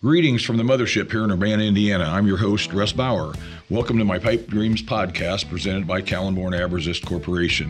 Greetings 0.00 0.44
from 0.44 0.58
the 0.58 0.62
mothership 0.62 1.10
here 1.10 1.24
in 1.24 1.32
Urbana, 1.32 1.64
Indiana. 1.64 2.04
I'm 2.04 2.24
your 2.24 2.36
host, 2.36 2.72
Russ 2.72 2.92
Bauer. 2.92 3.34
Welcome 3.68 3.98
to 3.98 4.04
my 4.04 4.20
Pipe 4.20 4.46
Dreams 4.46 4.80
podcast 4.80 5.50
presented 5.50 5.88
by 5.88 6.02
Kalenborn 6.02 6.52
Abresist 6.52 7.04
Corporation. 7.04 7.68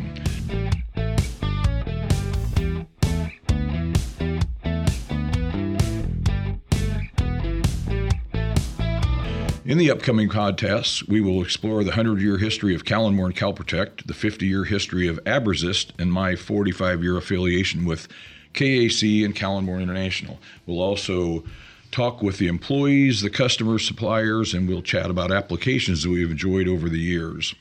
In 9.64 9.78
the 9.78 9.90
upcoming 9.90 10.28
podcasts, 10.28 11.08
we 11.08 11.22
will 11.22 11.42
explore 11.42 11.82
the 11.82 11.92
100 11.92 12.20
year 12.20 12.36
history 12.36 12.74
of 12.74 12.84
Kalenborn 12.84 13.32
Kalprotect, 13.32 14.06
the 14.06 14.12
50 14.12 14.44
year 14.44 14.64
history 14.64 15.08
of 15.08 15.18
Abresist, 15.24 15.98
and 15.98 16.12
my 16.12 16.36
45 16.36 17.02
year 17.02 17.16
affiliation 17.16 17.86
with 17.86 18.06
KAC 18.52 19.24
and 19.24 19.34
Kalenborn 19.34 19.80
International. 19.80 20.38
We'll 20.66 20.82
also 20.82 21.44
talk 21.90 22.22
with 22.22 22.38
the 22.38 22.48
employees, 22.48 23.20
the 23.22 23.30
customers, 23.30 23.86
suppliers, 23.86 24.54
and 24.54 24.68
we'll 24.68 24.82
chat 24.82 25.10
about 25.10 25.32
applications 25.32 26.02
that 26.02 26.10
we've 26.10 26.30
enjoyed 26.30 26.68
over 26.68 26.88
the 26.88 26.98
years. 26.98 27.54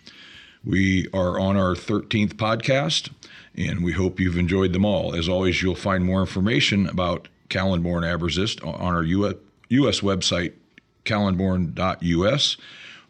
We 0.64 1.08
are 1.14 1.40
on 1.40 1.56
our 1.56 1.76
13th 1.76 2.34
podcast, 2.34 3.12
and 3.56 3.84
we 3.84 3.94
hope 3.94 4.20
you've 4.20 4.38
enjoyed 4.38 4.74
them 4.74 4.86
all. 4.86 5.16
As 5.16 5.30
always, 5.30 5.62
you'll 5.62 5.76
find 5.76 6.04
more 6.04 6.20
information 6.20 6.88
about 6.88 7.28
Kalenborn 7.50 8.04
Abresist 8.04 8.66
on 8.66 8.94
our 8.94 9.04
U.S. 9.04 10.02
website, 10.02 10.54
kalenborn.us, 11.06 12.58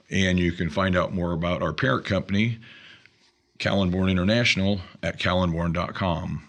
and 0.09 0.39
you 0.39 0.51
can 0.51 0.69
find 0.69 0.95
out 0.95 1.13
more 1.13 1.33
about 1.33 1.63
our 1.63 1.73
parent 1.73 2.05
company, 2.05 2.59
Kalenborn 3.59 4.11
International, 4.11 4.81
at 5.01 5.19
kalenborn.com. 5.19 6.47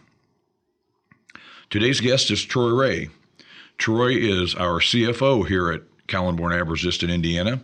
Today's 1.71 2.01
guest 2.01 2.31
is 2.31 2.45
Troy 2.45 2.71
Ray. 2.71 3.09
Troy 3.79 4.11
is 4.11 4.57
our 4.57 4.81
CFO 4.81 5.47
here 5.47 5.71
at 5.71 5.83
Kalenborn 6.09 6.53
Abresist 6.53 7.05
in 7.05 7.11
Indiana. 7.11 7.61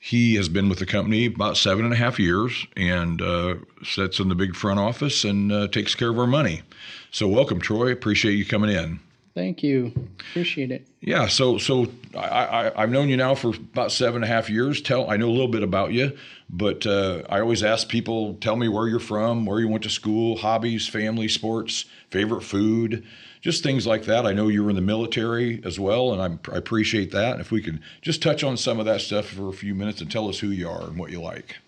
He 0.00 0.34
has 0.34 0.48
been 0.48 0.68
with 0.68 0.80
the 0.80 0.86
company 0.86 1.26
about 1.26 1.56
seven 1.56 1.84
and 1.84 1.94
a 1.94 1.96
half 1.96 2.18
years 2.18 2.66
and 2.76 3.22
uh, 3.22 3.54
sits 3.84 4.18
in 4.18 4.28
the 4.28 4.34
big 4.34 4.54
front 4.54 4.80
office 4.80 5.24
and 5.24 5.52
uh, 5.52 5.68
takes 5.68 5.94
care 5.94 6.10
of 6.10 6.18
our 6.18 6.26
money. 6.26 6.62
So, 7.10 7.26
welcome, 7.28 7.60
Troy. 7.60 7.90
Appreciate 7.92 8.34
you 8.34 8.44
coming 8.44 8.70
in. 8.70 9.00
Thank 9.38 9.62
you. 9.62 9.92
Appreciate 10.30 10.72
it. 10.72 10.88
Yeah. 11.00 11.28
So, 11.28 11.58
so 11.58 11.86
I, 12.12 12.72
I, 12.74 12.80
have 12.80 12.90
known 12.90 13.08
you 13.08 13.16
now 13.16 13.36
for 13.36 13.50
about 13.50 13.92
seven 13.92 14.16
and 14.16 14.24
a 14.24 14.26
half 14.26 14.50
years. 14.50 14.82
Tell 14.82 15.08
I 15.08 15.16
know 15.16 15.28
a 15.28 15.30
little 15.30 15.46
bit 15.46 15.62
about 15.62 15.92
you, 15.92 16.18
but 16.50 16.84
uh, 16.88 17.22
I 17.28 17.38
always 17.38 17.62
ask 17.62 17.88
people, 17.88 18.34
tell 18.40 18.56
me 18.56 18.66
where 18.66 18.88
you're 18.88 18.98
from, 18.98 19.46
where 19.46 19.60
you 19.60 19.68
went 19.68 19.84
to 19.84 19.90
school, 19.90 20.38
hobbies, 20.38 20.88
family, 20.88 21.28
sports, 21.28 21.84
favorite 22.10 22.40
food, 22.40 23.06
just 23.40 23.62
things 23.62 23.86
like 23.86 24.06
that. 24.06 24.26
I 24.26 24.32
know 24.32 24.48
you 24.48 24.64
were 24.64 24.70
in 24.70 24.76
the 24.76 24.82
military 24.82 25.62
as 25.64 25.78
well, 25.78 26.12
and 26.12 26.20
I'm, 26.20 26.40
I 26.52 26.56
appreciate 26.56 27.12
that. 27.12 27.34
And 27.34 27.40
if 27.40 27.52
we 27.52 27.62
can 27.62 27.80
just 28.02 28.20
touch 28.20 28.42
on 28.42 28.56
some 28.56 28.80
of 28.80 28.86
that 28.86 29.02
stuff 29.02 29.26
for 29.26 29.48
a 29.48 29.52
few 29.52 29.72
minutes 29.72 30.00
and 30.00 30.10
tell 30.10 30.28
us 30.28 30.40
who 30.40 30.48
you 30.48 30.68
are 30.68 30.82
and 30.82 30.98
what 30.98 31.12
you 31.12 31.20
like. 31.20 31.58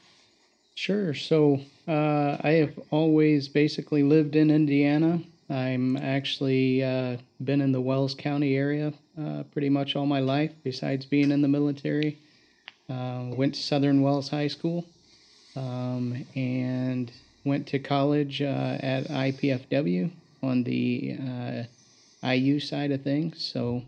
Sure. 0.74 1.14
So 1.14 1.60
uh, 1.86 2.36
I 2.40 2.50
have 2.54 2.76
always 2.90 3.46
basically 3.46 4.02
lived 4.02 4.34
in 4.34 4.50
Indiana. 4.50 5.22
I'm 5.50 5.96
actually 5.96 6.84
uh, 6.84 7.16
been 7.42 7.60
in 7.60 7.72
the 7.72 7.80
Wells 7.80 8.14
County 8.14 8.56
area 8.56 8.92
uh, 9.20 9.42
pretty 9.52 9.68
much 9.68 9.96
all 9.96 10.06
my 10.06 10.20
life, 10.20 10.52
besides 10.62 11.06
being 11.06 11.32
in 11.32 11.42
the 11.42 11.48
military. 11.48 12.18
Uh, 12.88 13.26
went 13.36 13.54
to 13.54 13.60
Southern 13.60 14.02
Wells 14.02 14.28
High 14.28 14.48
School 14.48 14.84
um, 15.56 16.24
and 16.36 17.10
went 17.44 17.66
to 17.68 17.78
college 17.78 18.40
uh, 18.42 18.78
at 18.80 19.08
IPFW 19.08 20.10
on 20.42 20.62
the 20.62 21.16
uh, 21.20 22.28
IU 22.28 22.60
side 22.60 22.92
of 22.92 23.02
things. 23.02 23.44
So, 23.44 23.82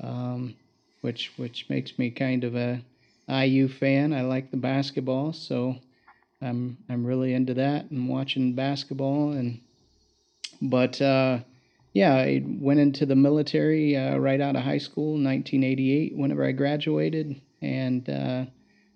um, 0.00 0.54
which 1.02 1.32
which 1.36 1.66
makes 1.68 1.98
me 1.98 2.10
kind 2.10 2.44
of 2.44 2.56
a 2.56 2.80
IU 3.28 3.68
fan. 3.68 4.12
I 4.14 4.22
like 4.22 4.50
the 4.50 4.56
basketball, 4.56 5.34
so 5.34 5.76
I'm 6.40 6.78
I'm 6.88 7.04
really 7.06 7.34
into 7.34 7.54
that 7.54 7.90
and 7.90 8.08
watching 8.08 8.54
basketball 8.54 9.32
and 9.32 9.60
but 10.60 11.00
uh, 11.00 11.40
yeah, 11.92 12.14
I 12.14 12.42
went 12.44 12.80
into 12.80 13.06
the 13.06 13.16
military 13.16 13.96
uh, 13.96 14.16
right 14.16 14.40
out 14.40 14.56
of 14.56 14.62
high 14.62 14.78
school, 14.78 15.12
1988, 15.12 16.16
whenever 16.16 16.44
I 16.44 16.52
graduated, 16.52 17.40
and 17.62 18.08
uh, 18.10 18.44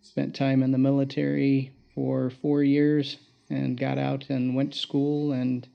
spent 0.03 0.35
time 0.35 0.63
in 0.63 0.73
the 0.73 0.79
military 0.79 1.73
for 1.95 2.31
four 2.31 2.63
years 2.63 3.17
and 3.51 3.79
got 3.79 3.99
out 3.99 4.27
and 4.29 4.55
went 4.55 4.73
to 4.73 4.79
school 4.79 5.33
and 5.33 5.67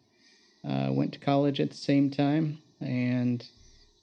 uh, 0.68 0.90
went 0.92 1.14
to 1.14 1.20
college 1.20 1.60
at 1.60 1.72
the 1.72 1.78
same 1.78 2.12
time 2.12 2.60
and 2.82 3.48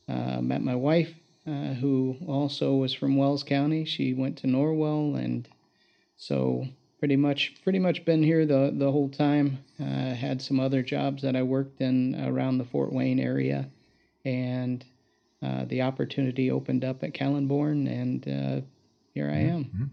uh, 0.08 0.40
met 0.40 0.62
my 0.62 0.74
wife, 0.74 1.12
uh, 1.46 1.74
who 1.74 2.16
also 2.26 2.74
was 2.74 2.92
from 2.94 3.16
Wells 3.16 3.42
County. 3.42 3.84
She 3.84 4.14
went 4.14 4.38
to 4.38 4.46
Norwell, 4.46 5.16
and 5.22 5.48
so 6.16 6.66
pretty 7.00 7.16
much 7.16 7.54
pretty 7.64 7.80
much 7.80 8.04
been 8.04 8.22
here 8.22 8.46
the 8.46 8.72
the 8.76 8.92
whole 8.92 9.08
time. 9.08 9.58
Uh, 9.80 10.14
had 10.14 10.40
some 10.40 10.60
other 10.60 10.82
jobs 10.82 11.22
that 11.22 11.34
I 11.34 11.42
worked 11.42 11.80
in 11.80 12.14
around 12.24 12.58
the 12.58 12.64
Fort 12.64 12.92
Wayne 12.92 13.18
area, 13.18 13.68
and 14.24 14.84
uh, 15.42 15.64
the 15.64 15.82
opportunity 15.82 16.50
opened 16.50 16.84
up 16.84 17.02
at 17.02 17.14
Kalenborn, 17.14 17.88
and 17.88 18.28
uh, 18.28 18.64
here 19.14 19.30
I 19.30 19.38
am. 19.38 19.64
Mm-hmm. 19.64 19.84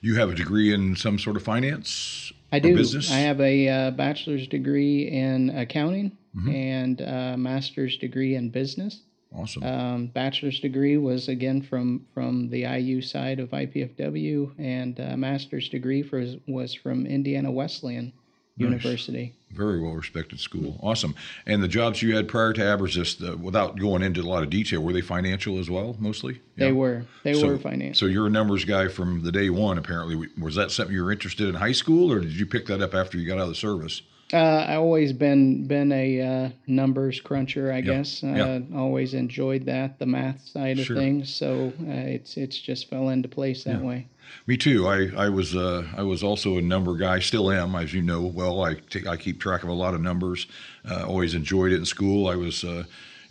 You 0.00 0.14
have 0.14 0.30
a 0.30 0.34
degree 0.34 0.72
in 0.72 0.96
some 0.96 1.18
sort 1.18 1.36
of 1.36 1.42
finance. 1.42 2.32
I 2.52 2.60
do. 2.60 2.74
Business? 2.76 3.10
I 3.10 3.18
have 3.18 3.40
a 3.40 3.68
uh, 3.68 3.90
bachelor's 3.90 4.46
degree 4.46 5.08
in 5.08 5.50
accounting 5.50 6.16
mm-hmm. 6.36 6.48
and 6.48 7.00
a 7.00 7.36
master's 7.36 7.98
degree 7.98 8.36
in 8.36 8.50
business. 8.50 9.00
Awesome. 9.34 9.62
Um, 9.62 10.06
bachelor's 10.06 10.60
degree 10.60 10.96
was 10.96 11.28
again 11.28 11.62
from 11.62 12.06
from 12.12 12.50
the 12.50 12.62
IU 12.62 13.00
side 13.00 13.40
of 13.40 13.50
IPFW, 13.50 14.52
and 14.58 15.00
uh, 15.00 15.16
master's 15.16 15.68
degree 15.68 16.02
for, 16.02 16.24
was 16.46 16.74
from 16.74 17.06
Indiana 17.06 17.50
Wesleyan 17.50 18.12
nice. 18.56 18.64
University. 18.64 19.34
Very 19.50 19.80
well 19.80 19.92
respected 19.92 20.40
school. 20.40 20.78
Awesome. 20.82 21.14
And 21.46 21.62
the 21.62 21.68
jobs 21.68 22.02
you 22.02 22.16
had 22.16 22.28
prior 22.28 22.52
to 22.54 22.60
Abresist, 22.60 23.26
uh, 23.26 23.36
without 23.36 23.78
going 23.78 24.02
into 24.02 24.20
a 24.20 24.24
lot 24.24 24.42
of 24.42 24.50
detail, 24.50 24.82
were 24.82 24.92
they 24.92 25.00
financial 25.00 25.58
as 25.58 25.68
well, 25.68 25.96
mostly? 25.98 26.40
Yeah. 26.56 26.66
They 26.66 26.72
were. 26.72 27.04
They 27.22 27.34
so, 27.34 27.48
were 27.48 27.58
financial. 27.58 27.94
So 27.94 28.06
you're 28.06 28.26
a 28.26 28.30
numbers 28.30 28.64
guy 28.64 28.88
from 28.88 29.22
the 29.22 29.32
day 29.32 29.50
one. 29.50 29.78
Apparently, 29.78 30.28
was 30.38 30.54
that 30.54 30.70
something 30.70 30.94
you 30.94 31.04
were 31.04 31.12
interested 31.12 31.48
in 31.48 31.54
high 31.54 31.72
school, 31.72 32.12
or 32.12 32.20
did 32.20 32.32
you 32.32 32.46
pick 32.46 32.66
that 32.66 32.80
up 32.80 32.94
after 32.94 33.18
you 33.18 33.26
got 33.26 33.38
out 33.38 33.44
of 33.44 33.48
the 33.48 33.54
service? 33.54 34.02
Uh, 34.32 34.64
I 34.68 34.76
always 34.76 35.12
been 35.12 35.66
been 35.66 35.92
a 35.92 36.20
uh, 36.20 36.50
numbers 36.66 37.20
cruncher, 37.20 37.70
I 37.70 37.82
guess. 37.82 38.24
Uh, 38.24 38.60
always 38.74 39.14
enjoyed 39.14 39.66
that, 39.66 39.98
the 39.98 40.06
math 40.06 40.46
side 40.46 40.78
of 40.78 40.86
things. 40.86 41.32
So 41.32 41.72
uh, 41.80 41.90
it's 41.90 42.36
it's 42.36 42.58
just 42.58 42.88
fell 42.88 43.10
into 43.10 43.28
place 43.28 43.64
that 43.64 43.80
yeah. 43.80 43.86
way. 43.86 44.08
Me 44.46 44.56
too. 44.56 44.88
I 44.88 45.10
I 45.16 45.28
was 45.28 45.54
uh, 45.54 45.86
I 45.96 46.02
was 46.02 46.22
also 46.22 46.56
a 46.56 46.62
number 46.62 46.96
guy. 46.96 47.18
Still 47.18 47.50
am, 47.50 47.74
as 47.74 47.92
you 47.92 48.00
know 48.00 48.22
well. 48.22 48.64
I 48.64 48.76
I 49.06 49.16
keep 49.16 49.40
track 49.40 49.62
of 49.62 49.68
a 49.68 49.74
lot 49.74 49.92
of 49.92 50.00
numbers. 50.00 50.46
Uh, 50.88 51.04
always 51.06 51.34
enjoyed 51.34 51.72
it 51.72 51.76
in 51.76 51.84
school. 51.84 52.26
I 52.26 52.36
was 52.36 52.64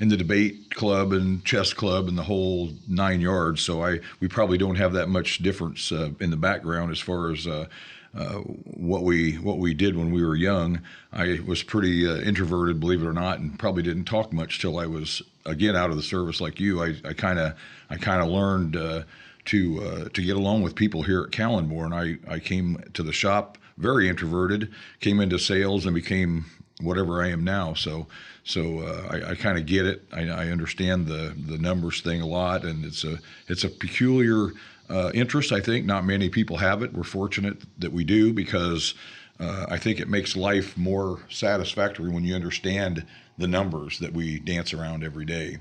in 0.02 0.10
the 0.10 0.18
debate 0.18 0.74
club 0.74 1.14
and 1.14 1.46
chess 1.46 1.74
club 1.74 2.08
and 2.08 2.18
the 2.18 2.24
whole 2.24 2.72
nine 2.88 3.22
yards. 3.22 3.62
So 3.62 3.84
I 3.84 4.00
we 4.20 4.28
probably 4.28 4.58
don't 4.58 4.76
have 4.76 4.94
that 4.94 5.08
much 5.08 5.38
difference 5.38 5.92
uh, 5.92 6.10
in 6.20 6.32
the 6.32 6.38
background 6.38 6.92
as 6.92 7.00
far 7.00 7.32
as 7.32 7.46
uh, 7.46 7.68
uh, 8.14 8.40
what 8.40 9.04
we 9.04 9.36
what 9.36 9.58
we 9.58 9.74
did 9.74 9.96
when 9.96 10.12
we 10.12 10.24
were 10.26 10.36
young. 10.36 10.82
I 11.14 11.40
was 11.46 11.64
pretty 11.64 12.08
uh, 12.08 12.18
introverted, 12.18 12.80
believe 12.80 13.02
it 13.02 13.08
or 13.08 13.14
not, 13.14 13.40
and 13.40 13.58
probably 13.58 13.84
didn't 13.84 14.06
talk 14.06 14.34
much 14.34 14.60
till 14.60 14.78
I 14.78 14.86
was 14.86 15.22
again 15.46 15.76
out 15.76 15.90
of 15.92 15.96
the 15.96 16.04
service 16.04 16.42
like 16.42 16.60
you. 16.60 16.82
I 16.82 17.14
kind 17.14 17.40
of 17.40 17.54
I 17.90 17.98
kind 17.98 18.22
of 18.22 18.30
learned 18.30 18.76
uh, 18.76 19.04
to 19.46 19.84
uh, 19.84 20.10
to 20.10 20.22
get 20.22 20.36
along 20.36 20.62
with 20.62 20.76
people 20.76 21.04
here 21.04 21.24
at 21.24 21.32
Kalenborn. 21.32 21.94
I 21.94 22.34
I 22.34 22.40
came 22.40 22.84
to 22.94 23.04
the 23.04 23.14
shop 23.14 23.58
very 23.78 24.10
introverted, 24.10 24.72
came 25.00 25.20
into 25.20 25.40
sales 25.40 25.86
and 25.86 25.96
became 25.96 26.46
whatever 26.82 27.22
I 27.22 27.30
am 27.30 27.44
now. 27.44 27.74
So 27.74 28.08
so 28.44 28.80
uh, 28.80 29.08
I, 29.10 29.32
I 29.32 29.36
kind 29.36 29.58
of 29.58 29.66
get 29.66 29.86
it. 29.86 30.04
I, 30.12 30.28
I, 30.28 30.48
understand 30.48 31.08
the 31.08 31.36
the 31.48 31.58
numbers 31.58 32.02
thing 32.02 32.22
a 32.22 32.26
lot, 32.26 32.64
and 32.64 32.84
it's 32.84 33.04
a 33.04 33.20
it's 33.48 33.64
a 33.64 33.70
peculiar 33.70 34.52
uh, 34.92 35.12
interest. 35.14 35.52
I 35.52 35.62
think 35.62 35.86
not 35.86 36.06
many 36.06 36.30
people 36.30 36.58
have 36.58 36.84
it. 36.84 36.94
We're 36.94 37.04
fortunate 37.04 37.62
that 37.80 37.92
we 37.94 38.04
do 38.04 38.34
because 38.34 38.94
uh, 39.40 39.66
I 39.70 39.78
think 39.78 40.00
it 40.00 40.10
makes 40.10 40.36
life 40.36 40.78
more 40.78 41.20
satisfactory 41.30 42.10
when 42.10 42.24
you 42.24 42.36
understand 42.36 43.06
the 43.38 43.48
numbers 43.48 44.00
that 44.00 44.14
we 44.14 44.40
dance 44.40 44.74
around 44.74 45.04
every 45.04 45.26
day. 45.26 45.58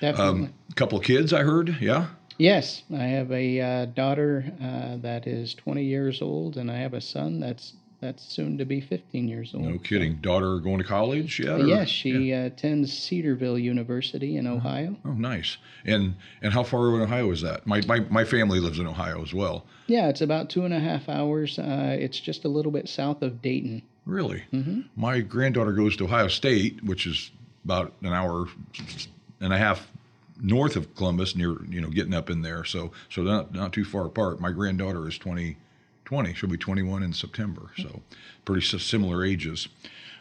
Definitely. 0.00 0.46
Um, 0.46 0.54
a 0.70 0.74
couple 0.74 0.98
of 0.98 1.04
kids, 1.04 1.32
I 1.32 1.42
heard. 1.42 1.76
Yeah. 1.80 2.08
Yes, 2.38 2.82
I 2.92 3.04
have 3.04 3.30
a 3.30 3.60
uh, 3.60 3.84
daughter 3.86 4.52
uh, 4.60 4.96
that 4.96 5.26
is 5.26 5.54
20 5.54 5.84
years 5.84 6.20
old, 6.20 6.56
and 6.56 6.70
I 6.70 6.78
have 6.78 6.94
a 6.94 7.00
son 7.00 7.38
that's 7.38 7.74
that's 8.02 8.24
soon 8.24 8.58
to 8.58 8.64
be 8.64 8.80
15 8.80 9.28
years 9.28 9.54
old. 9.54 9.64
No 9.64 9.78
kidding. 9.78 10.16
Daughter 10.16 10.58
going 10.58 10.78
to 10.78 10.84
college 10.84 11.38
yet? 11.38 11.60
Or? 11.60 11.66
Yes, 11.66 11.88
she 11.88 12.30
yeah. 12.30 12.42
uh, 12.42 12.46
attends 12.46 12.92
Cedarville 12.92 13.58
University 13.58 14.36
in 14.36 14.46
Ohio. 14.46 14.96
Oh, 15.04 15.12
nice. 15.12 15.56
And 15.86 16.16
and 16.42 16.52
how 16.52 16.64
far 16.64 16.94
in 16.96 17.02
Ohio 17.02 17.30
is 17.30 17.40
that? 17.42 17.64
My, 17.66 17.80
my, 17.86 18.00
my 18.10 18.24
family 18.24 18.58
lives 18.58 18.80
in 18.80 18.88
Ohio 18.88 19.22
as 19.22 19.32
well. 19.32 19.64
Yeah, 19.86 20.08
it's 20.08 20.20
about 20.20 20.50
two 20.50 20.64
and 20.64 20.74
a 20.74 20.80
half 20.80 21.08
hours. 21.08 21.58
Uh, 21.58 21.96
it's 21.98 22.18
just 22.18 22.44
a 22.44 22.48
little 22.48 22.72
bit 22.72 22.88
south 22.88 23.22
of 23.22 23.40
Dayton. 23.40 23.82
Really? 24.04 24.42
Mm-hmm. 24.52 24.80
My 24.96 25.20
granddaughter 25.20 25.72
goes 25.72 25.96
to 25.96 26.04
Ohio 26.04 26.26
State, 26.26 26.82
which 26.82 27.06
is 27.06 27.30
about 27.64 27.92
an 28.02 28.12
hour 28.12 28.48
and 29.40 29.52
a 29.52 29.58
half 29.58 29.86
north 30.42 30.74
of 30.74 30.92
Columbus, 30.96 31.36
near 31.36 31.56
you 31.66 31.80
know 31.80 31.88
getting 31.88 32.14
up 32.14 32.30
in 32.30 32.42
there. 32.42 32.64
So 32.64 32.90
so 33.10 33.22
not 33.22 33.54
not 33.54 33.72
too 33.72 33.84
far 33.84 34.06
apart. 34.06 34.40
My 34.40 34.50
granddaughter 34.50 35.08
is 35.08 35.18
20, 35.18 35.56
20. 36.12 36.34
She'll 36.34 36.50
be 36.50 36.58
21 36.58 37.02
in 37.02 37.14
September. 37.14 37.70
So 37.78 38.02
pretty 38.44 38.60
similar 38.60 39.24
ages. 39.24 39.68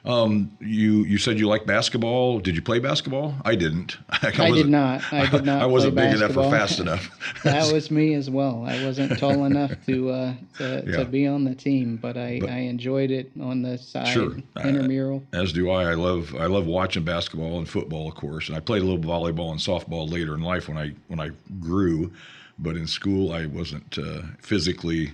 Um, 0.05 0.57
you 0.61 1.03
you 1.03 1.17
said 1.17 1.37
you 1.37 1.49
like 1.49 1.65
basketball. 1.65 2.39
Did 2.39 2.55
you 2.55 2.61
play 2.61 2.79
basketball? 2.79 3.35
I 3.43 3.55
didn't. 3.55 3.97
I, 4.09 4.31
I 4.39 4.51
did 4.51 4.69
not. 4.69 5.03
I 5.11 5.29
did 5.29 5.45
not. 5.51 5.61
I 5.61 5.65
wasn't 5.65 5.95
big 5.95 6.11
basketball. 6.11 6.45
enough 6.45 6.53
or 6.53 6.57
fast 6.57 6.79
enough. 6.79 7.41
that 7.43 7.73
was 7.73 7.91
me 7.91 8.13
as 8.13 8.29
well. 8.29 8.63
I 8.65 8.83
wasn't 8.85 9.19
tall 9.19 9.43
enough 9.43 9.73
to 9.87 10.09
uh, 10.09 10.33
to, 10.59 10.83
yeah. 10.87 10.97
to, 10.97 11.05
be 11.05 11.27
on 11.27 11.43
the 11.43 11.53
team, 11.53 11.97
but 11.97 12.15
I, 12.15 12.39
but, 12.39 12.49
I 12.49 12.59
enjoyed 12.59 13.11
it 13.11 13.29
on 13.41 13.61
the 13.61 13.77
side 13.77 14.07
sure. 14.07 14.37
intramural. 14.63 15.21
Uh, 15.33 15.41
as 15.41 15.51
do 15.51 15.69
I. 15.69 15.91
I 15.91 15.95
love 15.95 16.33
I 16.39 16.45
love 16.45 16.67
watching 16.67 17.03
basketball 17.03 17.57
and 17.57 17.67
football, 17.67 18.07
of 18.07 18.15
course. 18.15 18.47
And 18.47 18.55
I 18.55 18.61
played 18.61 18.81
a 18.81 18.85
little 18.85 18.97
volleyball 18.97 19.51
and 19.51 19.59
softball 19.59 20.09
later 20.09 20.35
in 20.35 20.41
life 20.41 20.69
when 20.69 20.77
I 20.77 20.93
when 21.09 21.19
I 21.19 21.31
grew, 21.59 22.13
but 22.57 22.77
in 22.77 22.87
school 22.87 23.33
I 23.33 23.45
wasn't 23.45 23.99
uh, 23.99 24.21
physically. 24.39 25.11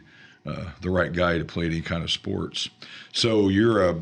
Uh, 0.48 0.70
the 0.82 0.90
right 0.90 1.12
guy 1.12 1.38
to 1.38 1.44
play 1.44 1.66
any 1.66 1.82
kind 1.82 2.04
of 2.04 2.10
sports. 2.12 2.70
So 3.12 3.50
you're 3.50 3.84
a 3.84 4.02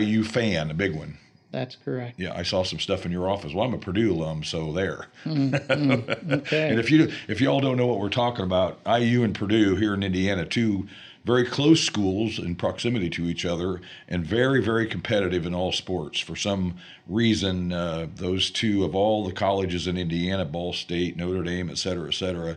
IU 0.00 0.24
fan, 0.24 0.70
a 0.70 0.74
big 0.74 0.96
one. 0.96 1.18
That's 1.52 1.76
correct. 1.76 2.18
Yeah, 2.18 2.34
I 2.34 2.42
saw 2.42 2.64
some 2.64 2.80
stuff 2.80 3.06
in 3.06 3.12
your 3.12 3.30
office. 3.30 3.54
Well, 3.54 3.64
I'm 3.64 3.72
a 3.72 3.78
Purdue 3.78 4.12
alum, 4.12 4.44
so 4.44 4.72
there. 4.72 5.06
Mm, 5.24 6.30
okay. 6.38 6.70
and 6.70 6.78
if 6.78 6.90
you 6.90 7.10
if 7.28 7.40
y'all 7.40 7.60
don't 7.60 7.76
know 7.76 7.86
what 7.86 8.00
we're 8.00 8.08
talking 8.08 8.44
about, 8.44 8.78
IU 8.86 9.22
and 9.22 9.34
Purdue 9.34 9.76
here 9.76 9.94
in 9.94 10.02
Indiana, 10.02 10.44
two 10.44 10.88
very 11.24 11.46
close 11.46 11.80
schools 11.80 12.38
in 12.38 12.56
proximity 12.56 13.08
to 13.10 13.24
each 13.24 13.46
other, 13.46 13.80
and 14.08 14.26
very 14.26 14.62
very 14.62 14.86
competitive 14.86 15.46
in 15.46 15.54
all 15.54 15.72
sports. 15.72 16.18
For 16.18 16.36
some 16.36 16.76
reason, 17.06 17.72
uh, 17.72 18.08
those 18.14 18.50
two 18.50 18.84
of 18.84 18.94
all 18.94 19.24
the 19.24 19.32
colleges 19.32 19.86
in 19.86 19.96
Indiana, 19.96 20.44
Ball 20.44 20.72
State, 20.72 21.16
Notre 21.16 21.42
Dame, 21.42 21.70
et 21.70 21.78
cetera, 21.78 22.08
et 22.08 22.14
cetera. 22.14 22.56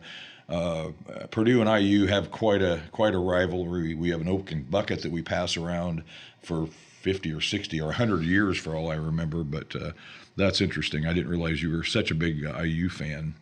Uh, 0.50 0.90
Purdue 1.30 1.62
and 1.62 1.70
IU 1.70 2.08
have 2.08 2.32
quite 2.32 2.62
a 2.62 2.82
quite 2.92 3.14
a 3.14 3.20
rivalry. 3.20 3.94
We 3.94 4.10
have 4.10 4.22
an 4.22 4.28
open 4.28 4.64
bucket 4.64 5.04
that 5.04 5.12
we 5.12 5.22
pass 5.22 5.56
around 5.56 6.04
for 6.42 6.68
50 7.02 7.32
or 7.32 7.40
60 7.40 7.80
or 7.80 7.86
100 7.86 8.24
years 8.24 8.58
for 8.58 8.76
all 8.76 8.92
I 8.92 8.96
remember. 8.96 9.44
But 9.44 9.76
uh, 9.76 9.92
that's 10.36 10.60
interesting. 10.60 11.06
I 11.06 11.14
didn't 11.14 11.30
realize 11.30 11.62
you 11.62 11.72
were 11.72 11.84
such 11.84 12.12
a 12.12 12.16
big 12.16 12.46
uh, 12.46 12.62
IU 12.62 12.90
fan. 12.90 13.36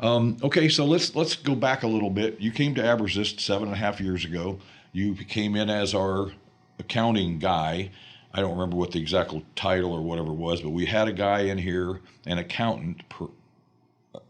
Um, 0.00 0.38
okay, 0.42 0.68
so 0.68 0.84
let's 0.84 1.14
let's 1.14 1.36
go 1.36 1.54
back 1.54 1.82
a 1.82 1.86
little 1.86 2.10
bit. 2.10 2.40
You 2.40 2.50
came 2.50 2.74
to 2.74 2.82
Abresist 2.82 3.40
seven 3.40 3.68
and 3.68 3.74
a 3.74 3.78
half 3.78 4.00
years 4.00 4.24
ago. 4.24 4.58
You 4.92 5.14
came 5.14 5.54
in 5.54 5.70
as 5.70 5.94
our 5.94 6.32
accounting 6.78 7.38
guy. 7.38 7.90
I 8.32 8.40
don't 8.40 8.52
remember 8.52 8.76
what 8.76 8.92
the 8.92 9.00
exact 9.00 9.34
title 9.56 9.92
or 9.92 10.00
whatever 10.00 10.32
was, 10.32 10.62
but 10.62 10.70
we 10.70 10.86
had 10.86 11.08
a 11.08 11.12
guy 11.12 11.40
in 11.40 11.58
here, 11.58 12.00
an 12.26 12.38
accountant, 12.38 13.02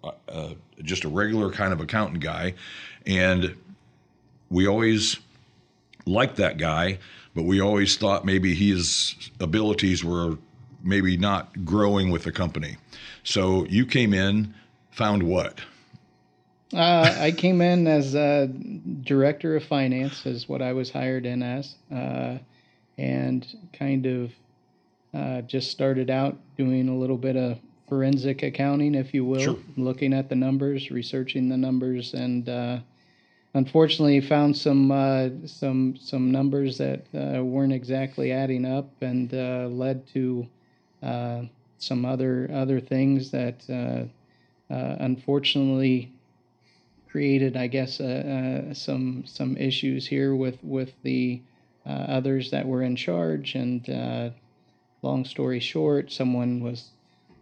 uh, 0.05 0.13
uh, 0.29 0.55
just 0.83 1.05
a 1.05 1.09
regular 1.09 1.51
kind 1.51 1.73
of 1.73 1.81
accountant 1.81 2.21
guy, 2.21 2.55
and 3.07 3.57
we 4.51 4.67
always 4.67 5.19
liked 6.07 6.37
that 6.37 6.59
guy 6.59 6.99
but 7.35 7.45
we 7.45 7.61
always 7.61 7.97
thought 7.97 8.25
maybe 8.25 8.55
his 8.55 9.15
abilities 9.41 10.05
were 10.05 10.37
maybe 10.83 11.17
not 11.17 11.65
growing 11.65 12.11
with 12.11 12.25
the 12.25 12.33
company. 12.33 12.77
So 13.23 13.65
you 13.67 13.87
came 13.87 14.15
in, 14.15 14.55
found 14.91 15.23
what? 15.23 15.61
Uh, 16.73 17.15
I 17.19 17.33
came 17.33 17.61
in 17.61 17.87
as 17.87 18.15
a 18.15 18.47
director 18.47 19.57
of 19.57 19.65
finance, 19.65 20.25
is 20.27 20.49
what 20.49 20.63
I 20.63 20.73
was 20.73 20.91
hired 20.91 21.27
in 21.27 21.43
as, 21.43 21.75
uh, 21.93 22.39
and 22.97 23.47
kind 23.73 24.07
of 24.07 24.33
uh, 25.13 25.41
just 25.43 25.71
started 25.71 26.11
out 26.11 26.39
doing 26.57 26.89
a 26.89 26.97
little 26.97 27.19
bit 27.19 27.37
of 27.37 27.59
forensic 27.91 28.45
accounting, 28.45 28.95
if 28.95 29.13
you 29.13 29.25
will, 29.25 29.41
sure. 29.41 29.59
looking 29.77 30.15
at 30.15 30.29
the 30.29 30.37
numbers, 30.37 30.91
researching 30.91 31.49
the 31.49 31.57
numbers, 31.57 32.15
and 32.15 32.49
uh, 32.49 32.79
unfortunately 33.55 34.21
found 34.21 34.57
some 34.57 34.93
uh, 34.93 35.29
some 35.45 35.97
some 35.97 36.31
numbers 36.31 36.79
that 36.79 37.05
uh, 37.15 37.43
weren't 37.43 37.73
exactly 37.73 38.31
adding 38.31 38.65
up 38.65 38.91
and 39.01 39.35
uh, 39.35 39.67
led 39.69 40.07
to 40.07 40.47
uh, 41.03 41.43
some 41.79 42.05
other 42.05 42.49
other 42.55 42.81
things 42.81 43.33
that 43.33 43.65
uh, 43.69 44.73
uh, 44.73 44.97
unfortunately 45.01 46.13
created, 47.11 47.57
I 47.57 47.67
guess, 47.67 47.97
some 48.79 49.25
some 49.27 49.57
issues 49.57 50.07
here 50.07 50.35
with 50.37 50.63
with 50.63 50.93
the 51.03 51.43
others 51.85 52.53
that 52.53 52.67
were 52.69 52.83
in 52.85 52.95
charge. 52.95 53.57
And 53.57 54.33
long 55.03 55.25
story 55.25 55.59
short, 55.59 56.13
someone 56.13 56.63
was 56.63 56.91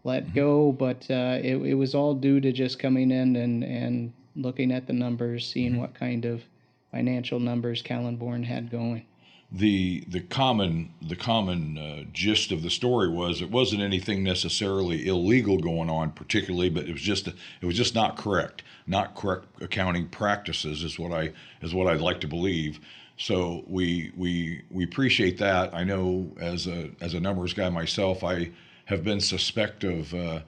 let 0.08 0.24
mm-hmm. 0.24 0.34
go, 0.34 0.72
but 0.72 1.06
it, 1.08 1.56
it 1.62 1.74
was 1.74 1.94
all 1.94 2.14
due 2.14 2.40
to 2.40 2.50
just 2.50 2.78
coming 2.78 3.10
in 3.10 3.36
and 3.36 3.62
and 3.62 4.12
looking 4.34 4.72
at 4.72 4.86
the 4.86 4.92
numbers, 4.92 5.46
seeing 5.46 5.72
mm-hmm. 5.72 5.80
what 5.82 5.94
kind 5.94 6.24
of 6.24 6.42
financial 6.90 7.38
numbers 7.38 7.82
Kalenborn 7.82 8.44
had 8.44 8.70
going. 8.70 9.04
The 9.50 10.04
the 10.08 10.20
common 10.20 10.92
the 11.00 11.16
common 11.16 11.78
uh, 11.78 12.04
gist 12.12 12.52
of 12.52 12.62
the 12.62 12.70
story 12.70 13.08
was 13.08 13.40
it 13.40 13.50
wasn't 13.50 13.80
anything 13.80 14.22
necessarily 14.22 15.06
illegal 15.06 15.58
going 15.58 15.88
on 15.88 16.10
particularly, 16.10 16.68
but 16.68 16.86
it 16.86 16.92
was 16.92 17.00
just 17.00 17.28
it 17.28 17.66
was 17.66 17.76
just 17.76 17.94
not 17.94 18.16
correct, 18.18 18.62
not 18.86 19.14
correct 19.14 19.46
accounting 19.62 20.08
practices 20.08 20.82
is 20.82 20.98
what 20.98 21.12
I 21.12 21.32
is 21.62 21.74
what 21.74 21.86
I'd 21.86 22.02
like 22.02 22.20
to 22.20 22.28
believe. 22.28 22.78
So 23.16 23.64
we 23.66 24.12
we 24.16 24.62
we 24.70 24.84
appreciate 24.84 25.38
that. 25.38 25.74
I 25.74 25.82
know 25.82 26.30
as 26.38 26.66
a 26.66 26.90
as 27.00 27.14
a 27.14 27.20
numbers 27.20 27.54
guy 27.54 27.70
myself, 27.70 28.22
I 28.22 28.50
have 28.88 29.04
been 29.04 29.20
suspect 29.20 29.84
of. 29.84 30.12
Uh, 30.12 30.40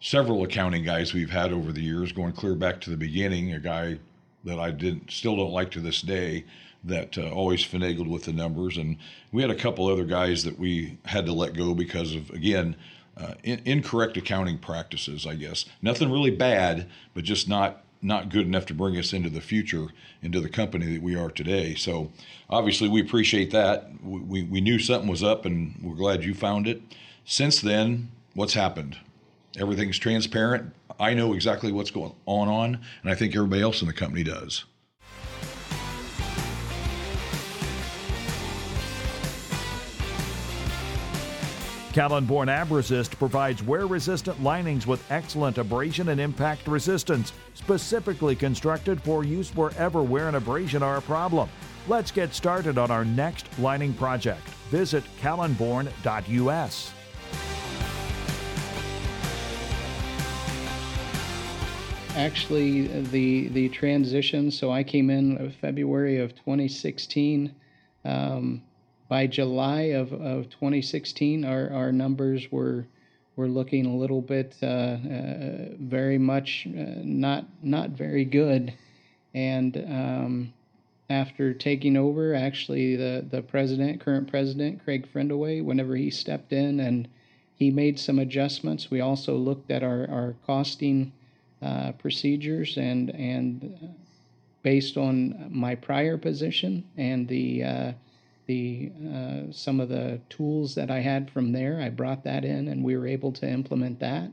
several 0.00 0.44
accounting 0.44 0.84
guys 0.84 1.12
we've 1.12 1.30
had 1.30 1.52
over 1.52 1.72
the 1.72 1.82
years, 1.82 2.12
going 2.12 2.32
clear 2.32 2.54
back 2.54 2.80
to 2.80 2.90
the 2.90 2.96
beginning. 2.96 3.52
A 3.52 3.58
guy 3.58 3.98
that 4.44 4.58
I 4.58 4.70
didn't 4.70 5.10
still 5.10 5.36
don't 5.36 5.50
like 5.50 5.70
to 5.72 5.80
this 5.80 6.02
day 6.02 6.44
that 6.84 7.18
uh, 7.18 7.30
always 7.30 7.64
finagled 7.64 8.08
with 8.08 8.24
the 8.24 8.32
numbers, 8.32 8.76
and 8.76 8.96
we 9.32 9.42
had 9.42 9.50
a 9.50 9.56
couple 9.56 9.88
other 9.88 10.04
guys 10.04 10.44
that 10.44 10.58
we 10.58 10.98
had 11.04 11.26
to 11.26 11.32
let 11.32 11.54
go 11.54 11.74
because 11.74 12.14
of 12.14 12.30
again. 12.30 12.76
Uh, 13.16 13.34
in, 13.42 13.60
incorrect 13.64 14.16
accounting 14.16 14.56
practices, 14.56 15.26
I 15.26 15.34
guess. 15.34 15.64
Nothing 15.82 16.08
really 16.08 16.30
bad, 16.30 16.88
but 17.14 17.24
just 17.24 17.48
not 17.48 17.82
not 18.00 18.28
good 18.28 18.46
enough 18.46 18.64
to 18.66 18.74
bring 18.74 18.96
us 18.96 19.12
into 19.12 19.28
the 19.28 19.40
future, 19.40 19.88
into 20.22 20.40
the 20.40 20.48
company 20.48 20.92
that 20.92 21.02
we 21.02 21.16
are 21.16 21.28
today. 21.28 21.74
So, 21.74 22.12
obviously, 22.48 22.88
we 22.88 23.00
appreciate 23.00 23.50
that. 23.50 23.90
We, 24.04 24.20
we, 24.20 24.42
we 24.44 24.60
knew 24.60 24.78
something 24.78 25.10
was 25.10 25.24
up, 25.24 25.46
and 25.46 25.74
we're 25.82 25.96
glad 25.96 26.22
you 26.22 26.32
found 26.32 26.68
it. 26.68 26.80
Since 27.30 27.60
then, 27.60 28.10
what's 28.32 28.54
happened? 28.54 28.96
Everything's 29.58 29.98
transparent. 29.98 30.72
I 30.98 31.12
know 31.12 31.34
exactly 31.34 31.72
what's 31.72 31.90
going 31.90 32.14
on, 32.24 32.48
on 32.48 32.80
and 33.02 33.12
I 33.12 33.14
think 33.14 33.36
everybody 33.36 33.60
else 33.60 33.82
in 33.82 33.86
the 33.86 33.92
company 33.92 34.24
does. 34.24 34.64
Kalenborn 41.92 42.48
Abresist 42.48 43.18
provides 43.18 43.62
wear-resistant 43.62 44.42
linings 44.42 44.86
with 44.86 45.04
excellent 45.12 45.58
abrasion 45.58 46.08
and 46.08 46.18
impact 46.18 46.66
resistance, 46.66 47.34
specifically 47.52 48.36
constructed 48.36 49.02
for 49.02 49.22
use 49.22 49.54
wherever 49.54 50.02
wear 50.02 50.28
and 50.28 50.36
abrasion 50.36 50.82
are 50.82 50.96
a 50.96 51.02
problem. 51.02 51.50
Let's 51.88 52.10
get 52.10 52.32
started 52.32 52.78
on 52.78 52.90
our 52.90 53.04
next 53.04 53.46
lining 53.58 53.92
project. 53.92 54.48
Visit 54.70 55.04
kalenborn.us. 55.20 56.92
actually 62.18 62.88
the 63.04 63.48
the 63.48 63.68
transition. 63.68 64.50
So 64.50 64.70
I 64.70 64.82
came 64.82 65.08
in 65.08 65.52
February 65.60 66.18
of 66.18 66.34
2016. 66.34 67.54
Um, 68.04 68.62
by 69.08 69.26
July 69.26 69.80
of, 69.94 70.12
of 70.12 70.50
2016, 70.50 71.44
our, 71.44 71.70
our 71.70 71.92
numbers 71.92 72.50
were 72.52 72.86
were 73.36 73.48
looking 73.48 73.86
a 73.86 73.96
little 73.96 74.20
bit 74.20 74.56
uh, 74.62 74.66
uh, 74.66 74.98
very 75.78 76.18
much 76.18 76.66
uh, 76.66 77.00
not 77.02 77.46
not 77.62 77.90
very 77.90 78.24
good. 78.24 78.74
And 79.34 79.76
um, 79.76 80.52
after 81.08 81.54
taking 81.54 81.96
over, 81.96 82.34
actually 82.34 82.96
the 82.96 83.24
the 83.30 83.42
president, 83.42 84.00
current 84.00 84.28
president 84.28 84.84
Craig 84.84 85.08
Frindaway, 85.12 85.64
whenever 85.64 85.94
he 85.96 86.10
stepped 86.10 86.52
in 86.52 86.80
and 86.80 87.08
he 87.54 87.70
made 87.70 87.98
some 87.98 88.18
adjustments. 88.18 88.90
We 88.90 89.00
also 89.00 89.36
looked 89.36 89.70
at 89.70 89.82
our, 89.82 90.08
our 90.08 90.36
costing 90.46 91.12
uh, 91.62 91.92
procedures 91.92 92.76
and 92.76 93.10
and 93.10 93.94
based 94.62 94.96
on 94.96 95.48
my 95.50 95.74
prior 95.74 96.16
position 96.18 96.84
and 96.96 97.28
the 97.28 97.64
uh, 97.64 97.92
the 98.46 98.90
uh, 99.14 99.52
some 99.52 99.78
of 99.80 99.88
the 99.88 100.20
tools 100.30 100.74
that 100.74 100.90
I 100.90 101.00
had 101.00 101.30
from 101.30 101.52
there, 101.52 101.80
I 101.80 101.90
brought 101.90 102.24
that 102.24 102.44
in 102.44 102.68
and 102.68 102.82
we 102.82 102.96
were 102.96 103.06
able 103.06 103.32
to 103.32 103.48
implement 103.48 104.00
that. 104.00 104.30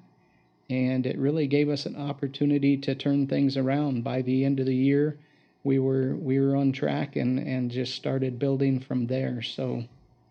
And 0.70 1.06
it 1.06 1.18
really 1.18 1.46
gave 1.46 1.70
us 1.70 1.86
an 1.86 1.96
opportunity 1.96 2.76
to 2.78 2.96
turn 2.96 3.28
things 3.28 3.56
around. 3.56 4.04
By 4.04 4.24
the 4.24 4.46
end 4.46 4.60
of 4.60 4.66
the 4.66 4.76
year, 4.76 5.20
we 5.64 5.80
were 5.80 6.16
we 6.16 6.40
were 6.40 6.56
on 6.56 6.72
track 6.72 7.16
and 7.16 7.40
and 7.40 7.70
just 7.70 7.94
started 7.94 8.40
building 8.40 8.80
from 8.80 9.08
there. 9.08 9.42
So 9.42 9.84